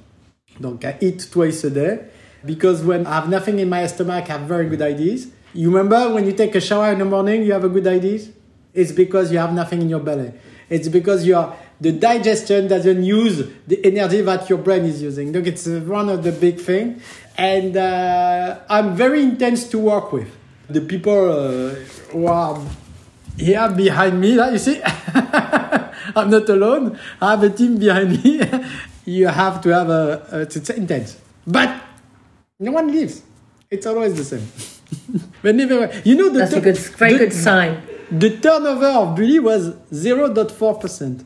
Donc 0.60 0.84
I 0.86 0.98
eat 1.00 1.28
twice 1.30 1.64
a 1.66 1.70
day 1.70 2.06
because 2.44 2.82
when 2.82 3.06
I 3.06 3.14
have 3.14 3.30
nothing 3.30 3.60
in 3.60 3.70
my 3.70 3.86
stomach, 3.86 4.28
I 4.28 4.40
have 4.40 4.48
very 4.48 4.68
good 4.68 4.82
ideas. 4.82 5.28
You 5.54 5.70
remember 5.70 6.12
when 6.12 6.26
you 6.26 6.34
take 6.34 6.56
a 6.56 6.62
shower 6.62 6.92
in 6.92 6.98
the 6.98 7.06
morning, 7.06 7.44
you 7.44 7.54
have 7.54 7.64
a 7.64 7.70
good 7.70 7.86
ideas? 7.86 8.32
It's 8.74 8.92
because 8.92 9.32
you 9.32 9.38
have 9.38 9.54
nothing 9.54 9.84
in 9.84 9.90
your 9.90 10.00
belly. 10.00 10.34
It's 10.68 10.88
because 10.88 11.28
you 11.28 11.36
are 11.36 11.56
the 11.84 11.92
digestion 11.92 12.70
doesn't 12.70 13.04
use 13.04 13.46
the 13.68 13.86
energy 13.86 14.22
that 14.22 14.50
your 14.50 14.58
brain 14.58 14.86
is 14.86 15.02
using. 15.02 15.34
Look, 15.34 15.46
it's 15.46 15.68
one 15.68 16.08
of 16.08 16.24
the 16.24 16.32
big 16.32 16.58
thing, 16.62 17.02
and 17.38 17.76
uh, 17.76 18.60
I'm 18.70 18.96
very 18.96 19.22
intense 19.22 19.68
to 19.72 19.80
work 19.80 20.14
with. 20.14 20.30
The 20.70 20.80
people 20.80 21.32
uh, 21.32 21.76
who 22.12 22.28
are 22.28 22.58
here 23.38 23.68
behind 23.70 24.22
me, 24.22 24.36
you 24.36 24.58
see, 24.58 24.82
I'm 26.16 26.30
not 26.30 26.48
alone. 26.48 26.98
I 27.20 27.32
have 27.32 27.44
a 27.44 27.50
team 27.50 27.78
behind 27.78 28.24
me. 28.24 28.42
you 29.06 29.28
have 29.28 29.60
to 29.64 29.70
have 29.70 29.90
a, 29.90 30.26
a 30.32 30.40
it's 30.44 30.70
intense, 30.70 31.18
but 31.46 31.70
no 32.60 32.72
one 32.72 32.88
leaves. 32.88 33.24
It's 33.70 33.86
always 33.86 34.16
the 34.16 34.24
same. 34.24 34.48
Whenever 35.42 35.92
you 36.06 36.16
know, 36.16 36.30
the 36.30 36.40
that's 36.40 36.54
a 36.54 36.62
good, 36.62 36.78
very 36.78 37.14
the, 37.14 37.20
good 37.20 37.34
sign. 37.34 37.84
The 38.10 38.38
turnover 38.38 38.88
of 38.88 39.18
Buly 39.18 39.42
was 39.42 39.72
0.4 39.92 40.80
percent. 40.80 41.26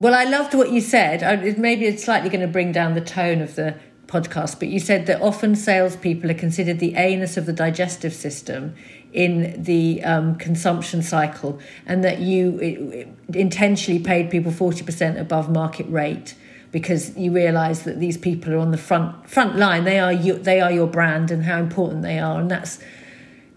Well, 0.00 0.14
I 0.14 0.22
loved 0.22 0.54
what 0.54 0.70
you 0.70 0.80
said. 0.80 1.58
Maybe 1.58 1.86
it's 1.86 2.04
slightly 2.04 2.30
going 2.30 2.42
to 2.42 2.46
bring 2.46 2.70
down 2.70 2.94
the 2.94 3.00
tone 3.00 3.40
of 3.40 3.56
the 3.56 3.74
podcast, 4.06 4.60
but 4.60 4.68
you 4.68 4.78
said 4.78 5.06
that 5.06 5.20
often 5.20 5.56
salespeople 5.56 6.30
are 6.30 6.34
considered 6.34 6.78
the 6.78 6.94
anus 6.94 7.36
of 7.36 7.46
the 7.46 7.52
digestive 7.52 8.12
system 8.12 8.76
in 9.12 9.60
the 9.60 10.00
um, 10.04 10.36
consumption 10.36 11.02
cycle, 11.02 11.58
and 11.84 12.04
that 12.04 12.20
you 12.20 13.12
intentionally 13.34 13.98
paid 13.98 14.30
people 14.30 14.52
40% 14.52 15.18
above 15.18 15.50
market 15.50 15.90
rate 15.90 16.36
because 16.70 17.16
you 17.16 17.32
realise 17.32 17.80
that 17.80 17.98
these 17.98 18.16
people 18.16 18.54
are 18.54 18.58
on 18.58 18.70
the 18.70 18.78
front 18.78 19.28
front 19.28 19.56
line. 19.56 19.82
They 19.82 19.98
are 19.98 20.12
you, 20.12 20.38
they 20.38 20.60
are 20.60 20.70
your 20.70 20.86
brand 20.86 21.32
and 21.32 21.42
how 21.42 21.58
important 21.58 22.02
they 22.02 22.20
are, 22.20 22.38
and 22.40 22.48
that's 22.48 22.78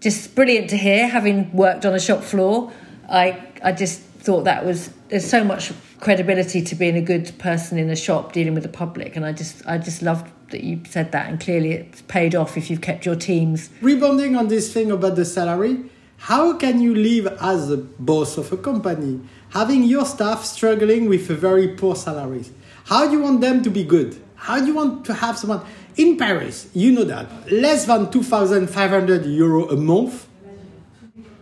just 0.00 0.34
brilliant 0.34 0.70
to 0.70 0.76
hear. 0.76 1.06
Having 1.06 1.52
worked 1.52 1.86
on 1.86 1.94
a 1.94 2.00
shop 2.00 2.24
floor, 2.24 2.72
I 3.08 3.40
I 3.62 3.70
just 3.70 4.00
thought 4.00 4.42
that 4.42 4.66
was 4.66 4.90
there's 5.08 5.28
so 5.28 5.44
much 5.44 5.72
credibility 6.02 6.60
to 6.60 6.74
being 6.74 6.96
a 6.96 7.00
good 7.00 7.32
person 7.38 7.78
in 7.78 7.88
a 7.88 7.96
shop 7.96 8.32
dealing 8.32 8.54
with 8.54 8.64
the 8.64 8.68
public. 8.68 9.16
And 9.16 9.24
i 9.24 9.32
just 9.32 9.66
i 9.66 9.78
just 9.78 10.02
loved 10.02 10.30
that 10.50 10.62
you 10.62 10.80
said 10.88 11.12
that. 11.12 11.28
And 11.28 11.40
clearly 11.40 11.72
it's 11.72 12.02
paid 12.02 12.34
off 12.34 12.58
if 12.58 12.68
you've 12.68 12.82
kept 12.82 13.06
your 13.06 13.16
teams. 13.16 13.70
Rebounding 13.80 14.36
on 14.36 14.48
this 14.48 14.72
thing 14.72 14.90
about 14.90 15.16
the 15.16 15.24
salary 15.24 15.84
how 16.22 16.56
can 16.56 16.80
you 16.80 16.94
live 16.94 17.26
as 17.40 17.68
a 17.68 17.76
boss 17.76 18.38
of 18.38 18.52
a 18.52 18.56
company 18.56 19.20
having 19.50 19.82
your 19.82 20.04
staff 20.04 20.44
struggling 20.44 21.08
with 21.08 21.28
a 21.30 21.34
very 21.34 21.66
poor 21.66 21.96
salaries? 21.96 22.52
How 22.84 23.06
do 23.06 23.12
you 23.12 23.22
want 23.22 23.40
them 23.40 23.60
to 23.64 23.70
be 23.70 23.82
good? 23.82 24.22
How 24.36 24.60
do 24.60 24.66
you 24.66 24.74
want 24.74 25.04
to 25.06 25.14
have 25.14 25.36
someone 25.36 25.62
in 25.96 26.16
paris? 26.16 26.68
You 26.74 26.92
know 26.92 27.02
that. 27.04 27.26
Less 27.50 27.86
than 27.86 28.08
2500 28.10 29.26
euro 29.26 29.68
a 29.68 29.76
month 29.76 30.28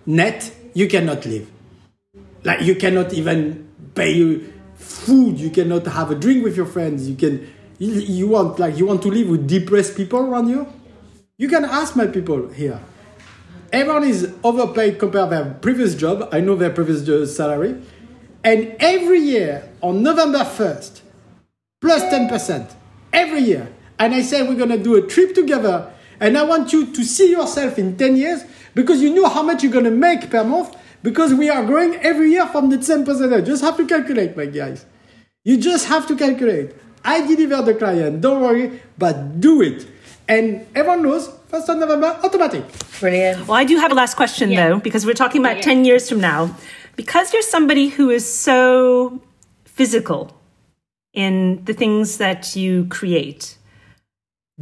net 0.07 0.51
you 0.73 0.89
cannot 0.89 1.27
live. 1.27 1.51
Like 2.43 2.63
you 2.63 2.75
cannot 2.75 3.13
even 3.13 3.70
pay 3.95 4.13
you 4.13 4.53
food. 4.75 5.39
You 5.39 5.51
cannot 5.51 5.87
have 5.87 6.11
a 6.11 6.15
drink 6.15 6.45
with 6.45 6.57
your 6.57 6.67
friends. 6.67 7.09
You 7.09 7.17
can. 7.17 7.49
You, 7.79 8.29
want 8.29 8.59
like 8.59 8.77
you 8.77 8.85
want 8.85 9.01
to 9.03 9.09
live 9.09 9.29
with 9.29 9.49
depressed 9.49 9.97
people 9.97 10.21
around 10.21 10.49
you. 10.49 10.71
You 11.39 11.49
can 11.49 11.65
ask 11.65 11.97
my 11.97 12.07
people 12.07 12.49
here. 12.49 12.79
Everyone 13.73 14.05
is 14.05 14.35
overpaid 14.45 14.99
compared 14.99 15.31
to 15.31 15.37
their 15.37 15.55
previous 15.55 15.95
job. 15.95 16.29
I 16.31 16.41
know 16.41 16.57
their 16.57 16.69
previous 16.69 17.35
salary, 17.35 17.81
and 18.45 18.77
every 18.81 19.21
year 19.21 19.67
on 19.81 20.03
November 20.03 20.45
first, 20.45 21.03
plus 21.81 22.01
plus 22.01 22.11
ten 22.11 22.29
percent 22.29 22.71
every 23.13 23.41
year. 23.41 23.73
And 23.99 24.15
I 24.15 24.21
say 24.23 24.43
we're 24.43 24.57
gonna 24.59 24.77
do 24.77 24.97
a 24.97 25.07
trip 25.07 25.35
together, 25.35 25.91
and 26.21 26.37
I 26.37 26.43
want 26.43 26.75
you 26.75 26.93
to 26.93 27.05
see 27.05 27.31
yourself 27.31 27.79
in 27.79 27.97
ten 27.97 28.17
years 28.17 28.45
because 28.75 29.01
you 29.01 29.15
know 29.15 29.29
how 29.29 29.43
much 29.43 29.63
you're 29.63 29.73
gonna 29.73 29.91
make 29.91 30.31
per 30.31 30.45
month 30.45 30.77
because 31.03 31.35
we 31.35 31.49
are 31.49 31.65
growing 31.65 31.95
every 31.97 32.31
year 32.31 32.47
from 32.47 32.71
the 32.71 32.83
same 32.83 33.05
percentage. 33.05 33.47
Just 33.47 33.63
have 33.63 33.77
to 33.77 33.87
calculate, 33.87 34.37
my 34.37 34.47
guys. 34.47 34.85
You 35.45 35.57
just 35.57 35.87
have 35.87 36.07
to 36.09 36.17
calculate. 36.17 36.75
I 37.05 37.27
deliver 37.27 37.63
the 37.63 37.75
client, 37.75 38.21
don't 38.21 38.43
worry, 38.43 38.81
but 38.99 39.41
do 39.41 39.63
it. 39.63 39.87
And 40.29 40.67
everyone 40.75 41.03
knows, 41.03 41.29
1st 41.51 41.69
of 41.71 41.79
November, 41.79 42.19
automatic. 42.23 42.65
Brilliant. 43.01 43.49
Well, 43.49 43.57
I 43.57 43.65
do 43.65 43.79
have 43.79 43.91
a 43.91 43.95
last 43.95 44.15
question 44.15 44.51
yeah. 44.51 44.69
though, 44.69 44.79
because 44.79 45.07
we're 45.07 45.15
talking 45.15 45.41
about 45.41 45.57
yeah. 45.57 45.63
10 45.63 45.85
years 45.85 46.09
from 46.09 46.21
now. 46.21 46.55
Because 46.97 47.33
you're 47.33 47.43
somebody 47.43 47.89
who 47.89 48.11
is 48.11 48.31
so 48.31 49.21
physical 49.65 50.37
in 51.15 51.65
the 51.65 51.73
things 51.73 52.19
that 52.19 52.55
you 52.55 52.85
create, 52.87 53.57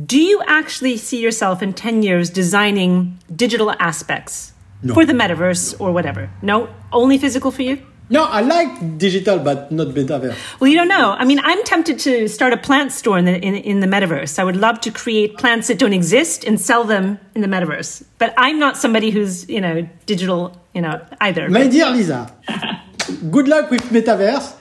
do 0.07 0.19
you 0.19 0.41
actually 0.47 0.97
see 0.97 1.21
yourself 1.21 1.61
in 1.61 1.73
10 1.73 2.03
years 2.03 2.31
designing 2.31 3.19
digital 3.35 3.73
aspects 3.81 4.53
no. 4.83 4.95
for 4.95 5.05
the 5.05 5.13
metaverse 5.13 5.81
or 5.81 5.93
whatever. 5.93 6.31
No, 6.43 6.69
only 6.93 7.19
physical 7.19 7.51
for 7.51 7.63
you. 7.63 7.79
No, 8.11 8.25
I 8.25 8.41
like 8.41 8.97
digital, 8.97 9.39
but 9.39 9.71
not 9.71 9.89
metaverse. 9.89 10.35
Well, 10.61 10.69
you 10.69 10.77
don't 10.77 10.89
know. 10.89 11.15
I 11.19 11.27
mean, 11.27 11.41
I'm 11.43 11.63
tempted 11.65 11.99
to 12.01 12.27
start 12.29 12.55
a 12.55 12.57
plant 12.57 12.91
store 12.93 13.19
in 13.19 13.27
the 13.27 13.39
in, 13.39 13.55
in 13.55 13.81
the 13.81 13.87
metaverse. 13.87 14.39
I 14.39 14.45
would 14.45 14.57
love 14.57 14.81
to 14.83 14.91
create 14.91 15.37
plants 15.37 15.69
that 15.69 15.79
don't 15.79 15.93
exist 15.93 16.45
and 16.45 16.59
sell 16.59 16.85
them 16.85 17.19
in 17.35 17.43
the 17.43 17.49
metaverse. 17.49 18.05
But 18.17 18.33
I'm 18.39 18.59
not 18.59 18.79
somebody 18.79 19.11
who's 19.11 19.49
you 19.49 19.61
know 19.61 19.87
digital, 20.07 20.59
you 20.75 20.81
know, 20.81 21.05
either. 21.21 21.51
My 21.51 21.67
dear 21.67 21.91
Lisa, 21.91 22.33
good 23.31 23.47
luck 23.47 23.71
with 23.71 23.83
metaverse. 23.91 24.55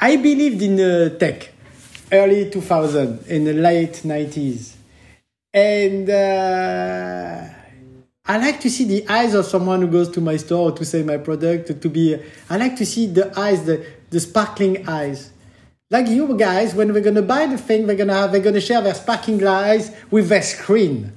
I 0.00 0.16
believed 0.16 0.62
in 0.62 0.78
uh, 0.78 1.18
tech, 1.18 1.52
early 2.12 2.50
2000, 2.50 3.26
in 3.26 3.44
the 3.44 3.54
late 3.54 4.02
90s, 4.04 4.74
and. 5.52 6.08
Uh, 6.08 7.55
I 8.28 8.38
like 8.38 8.60
to 8.60 8.70
see 8.70 8.84
the 8.84 9.08
eyes 9.08 9.34
of 9.34 9.46
someone 9.46 9.80
who 9.82 9.86
goes 9.86 10.08
to 10.10 10.20
my 10.20 10.36
store 10.36 10.72
to 10.72 10.84
say 10.84 11.02
my 11.04 11.16
product 11.16 11.80
to 11.80 11.88
be. 11.88 12.20
I 12.50 12.56
like 12.56 12.76
to 12.76 12.86
see 12.86 13.06
the 13.06 13.38
eyes, 13.38 13.64
the 13.64 13.86
the 14.10 14.20
sparkling 14.20 14.88
eyes. 14.88 15.32
like 15.90 16.08
you 16.08 16.36
guys, 16.36 16.74
when 16.74 16.92
we're 16.92 17.02
gonna 17.02 17.22
buy 17.22 17.46
the 17.46 17.58
thing, 17.58 17.86
we're 17.86 17.94
gonna 17.96 18.14
have, 18.14 18.32
they're 18.32 18.40
gonna 18.40 18.60
share 18.60 18.80
their 18.82 18.94
sparkling 18.94 19.46
eyes 19.46 19.94
with 20.10 20.28
their 20.28 20.42
screen. 20.42 21.12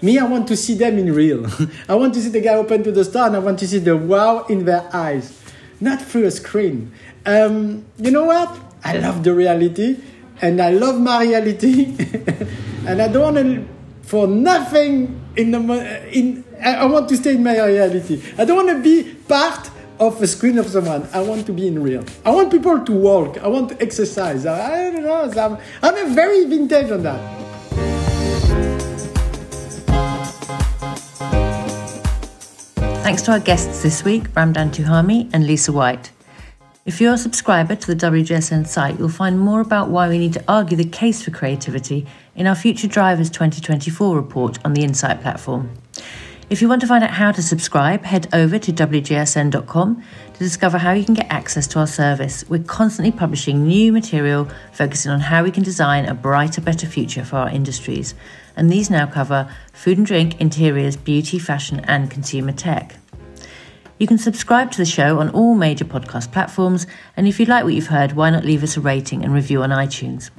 Me, 0.00 0.18
I 0.18 0.24
want 0.24 0.48
to 0.48 0.56
see 0.56 0.74
them 0.74 0.98
in 0.98 1.12
real. 1.12 1.46
I 1.88 1.94
want 1.94 2.14
to 2.14 2.20
see 2.20 2.30
the 2.30 2.40
guy 2.40 2.54
open 2.54 2.82
to 2.84 2.92
the 2.92 3.04
store, 3.04 3.26
and 3.26 3.36
I 3.36 3.38
want 3.40 3.58
to 3.60 3.68
see 3.68 3.78
the 3.78 3.96
wow 3.96 4.44
in 4.48 4.64
their 4.64 4.88
eyes, 4.94 5.42
not 5.80 6.00
through 6.00 6.24
a 6.24 6.30
screen. 6.30 6.92
Um, 7.26 7.84
you 7.98 8.10
know 8.10 8.24
what? 8.24 8.58
I 8.82 8.96
love 8.96 9.22
the 9.22 9.34
reality, 9.34 9.98
and 10.40 10.60
I 10.60 10.70
love 10.70 10.98
my 10.98 11.22
reality, 11.22 11.96
and 12.86 13.02
I 13.02 13.08
don't 13.08 13.34
want 13.34 13.36
to 13.36 13.68
for 14.02 14.26
nothing 14.26 15.20
in 15.36 15.50
the 15.50 16.08
in. 16.12 16.44
I 16.64 16.86
want 16.86 17.10
to 17.10 17.16
stay 17.18 17.34
in 17.34 17.42
my 17.42 17.62
reality. 17.62 18.22
I 18.38 18.46
don't 18.46 18.56
want 18.56 18.70
to 18.70 18.82
be 18.82 19.14
part 19.28 19.70
of 20.00 20.20
a 20.22 20.26
screen 20.26 20.56
of 20.56 20.66
someone. 20.66 21.06
I 21.12 21.20
want 21.20 21.44
to 21.46 21.52
be 21.52 21.68
in 21.68 21.82
real. 21.82 22.02
I 22.24 22.30
want 22.30 22.50
people 22.50 22.82
to 22.82 22.92
walk. 22.92 23.36
I 23.38 23.48
want 23.48 23.68
to 23.68 23.82
exercise. 23.82 24.46
I, 24.46 24.88
I 24.88 24.90
don't 24.90 25.02
know. 25.02 25.30
I'm, 25.42 25.58
I'm 25.82 26.10
a 26.10 26.14
very 26.14 26.46
vintage 26.46 26.90
on 26.90 27.02
that. 27.02 27.20
Thanks 33.04 33.20
to 33.22 33.32
our 33.32 33.40
guests 33.40 33.82
this 33.82 34.02
week, 34.02 34.30
Ramdane 34.30 34.70
Touhami 34.70 35.28
and 35.34 35.46
Lisa 35.46 35.70
White. 35.70 36.12
If 36.86 36.98
you're 36.98 37.14
a 37.14 37.18
subscriber 37.18 37.76
to 37.76 37.94
the 37.94 38.06
WGSN 38.06 38.66
site, 38.66 38.98
you'll 38.98 39.10
find 39.10 39.38
more 39.38 39.60
about 39.60 39.90
why 39.90 40.08
we 40.08 40.16
need 40.16 40.32
to 40.32 40.44
argue 40.48 40.78
the 40.78 40.88
case 40.88 41.22
for 41.22 41.30
creativity 41.30 42.06
in 42.34 42.46
our 42.46 42.54
Future 42.54 42.88
Drivers 42.88 43.28
2024 43.28 44.16
report 44.16 44.58
on 44.64 44.72
the 44.72 44.82
Insight 44.82 45.20
platform. 45.20 45.70
If 46.50 46.60
you 46.60 46.68
want 46.68 46.82
to 46.82 46.86
find 46.86 47.02
out 47.02 47.10
how 47.10 47.32
to 47.32 47.42
subscribe, 47.42 48.04
head 48.04 48.28
over 48.34 48.58
to 48.58 48.70
WGSN.com 48.72 50.02
to 50.34 50.38
discover 50.38 50.76
how 50.76 50.92
you 50.92 51.02
can 51.02 51.14
get 51.14 51.32
access 51.32 51.66
to 51.68 51.78
our 51.78 51.86
service. 51.86 52.44
We're 52.50 52.62
constantly 52.62 53.12
publishing 53.12 53.66
new 53.66 53.92
material 53.92 54.50
focusing 54.72 55.10
on 55.10 55.20
how 55.20 55.42
we 55.42 55.50
can 55.50 55.62
design 55.62 56.04
a 56.04 56.12
brighter, 56.12 56.60
better 56.60 56.86
future 56.86 57.24
for 57.24 57.36
our 57.36 57.48
industries. 57.48 58.14
And 58.56 58.68
these 58.68 58.90
now 58.90 59.06
cover 59.06 59.50
food 59.72 59.96
and 59.96 60.06
drink, 60.06 60.38
interiors, 60.38 60.96
beauty, 60.96 61.38
fashion, 61.38 61.80
and 61.84 62.10
consumer 62.10 62.52
tech. 62.52 62.96
You 63.98 64.06
can 64.06 64.18
subscribe 64.18 64.70
to 64.72 64.78
the 64.78 64.84
show 64.84 65.20
on 65.20 65.30
all 65.30 65.54
major 65.54 65.86
podcast 65.86 66.30
platforms, 66.30 66.86
and 67.16 67.26
if 67.26 67.40
you 67.40 67.46
like 67.46 67.64
what 67.64 67.72
you've 67.72 67.86
heard, 67.86 68.12
why 68.12 68.28
not 68.28 68.44
leave 68.44 68.62
us 68.62 68.76
a 68.76 68.80
rating 68.80 69.24
and 69.24 69.32
review 69.32 69.62
on 69.62 69.70
iTunes? 69.70 70.30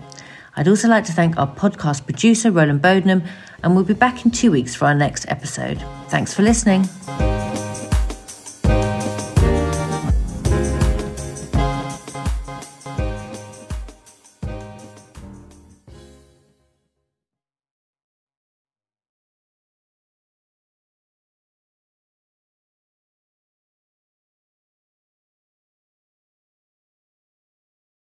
I'd 0.56 0.68
also 0.68 0.88
like 0.88 1.06
to 1.06 1.12
thank 1.12 1.38
our 1.38 1.48
podcast 1.48 2.06
producer, 2.06 2.52
Roland 2.52 2.82
Bodenham, 2.82 3.28
and 3.64 3.76
we'll 3.76 3.84
be 3.84 3.94
back 3.94 4.26
in 4.26 4.32
two 4.32 4.52
weeks 4.52 4.76
for 4.76 4.86
our 4.86 4.96
next 4.96 5.26
episode. 5.28 5.84
Thanks 6.10 6.34
for 6.34 6.44
listening. 6.44 6.84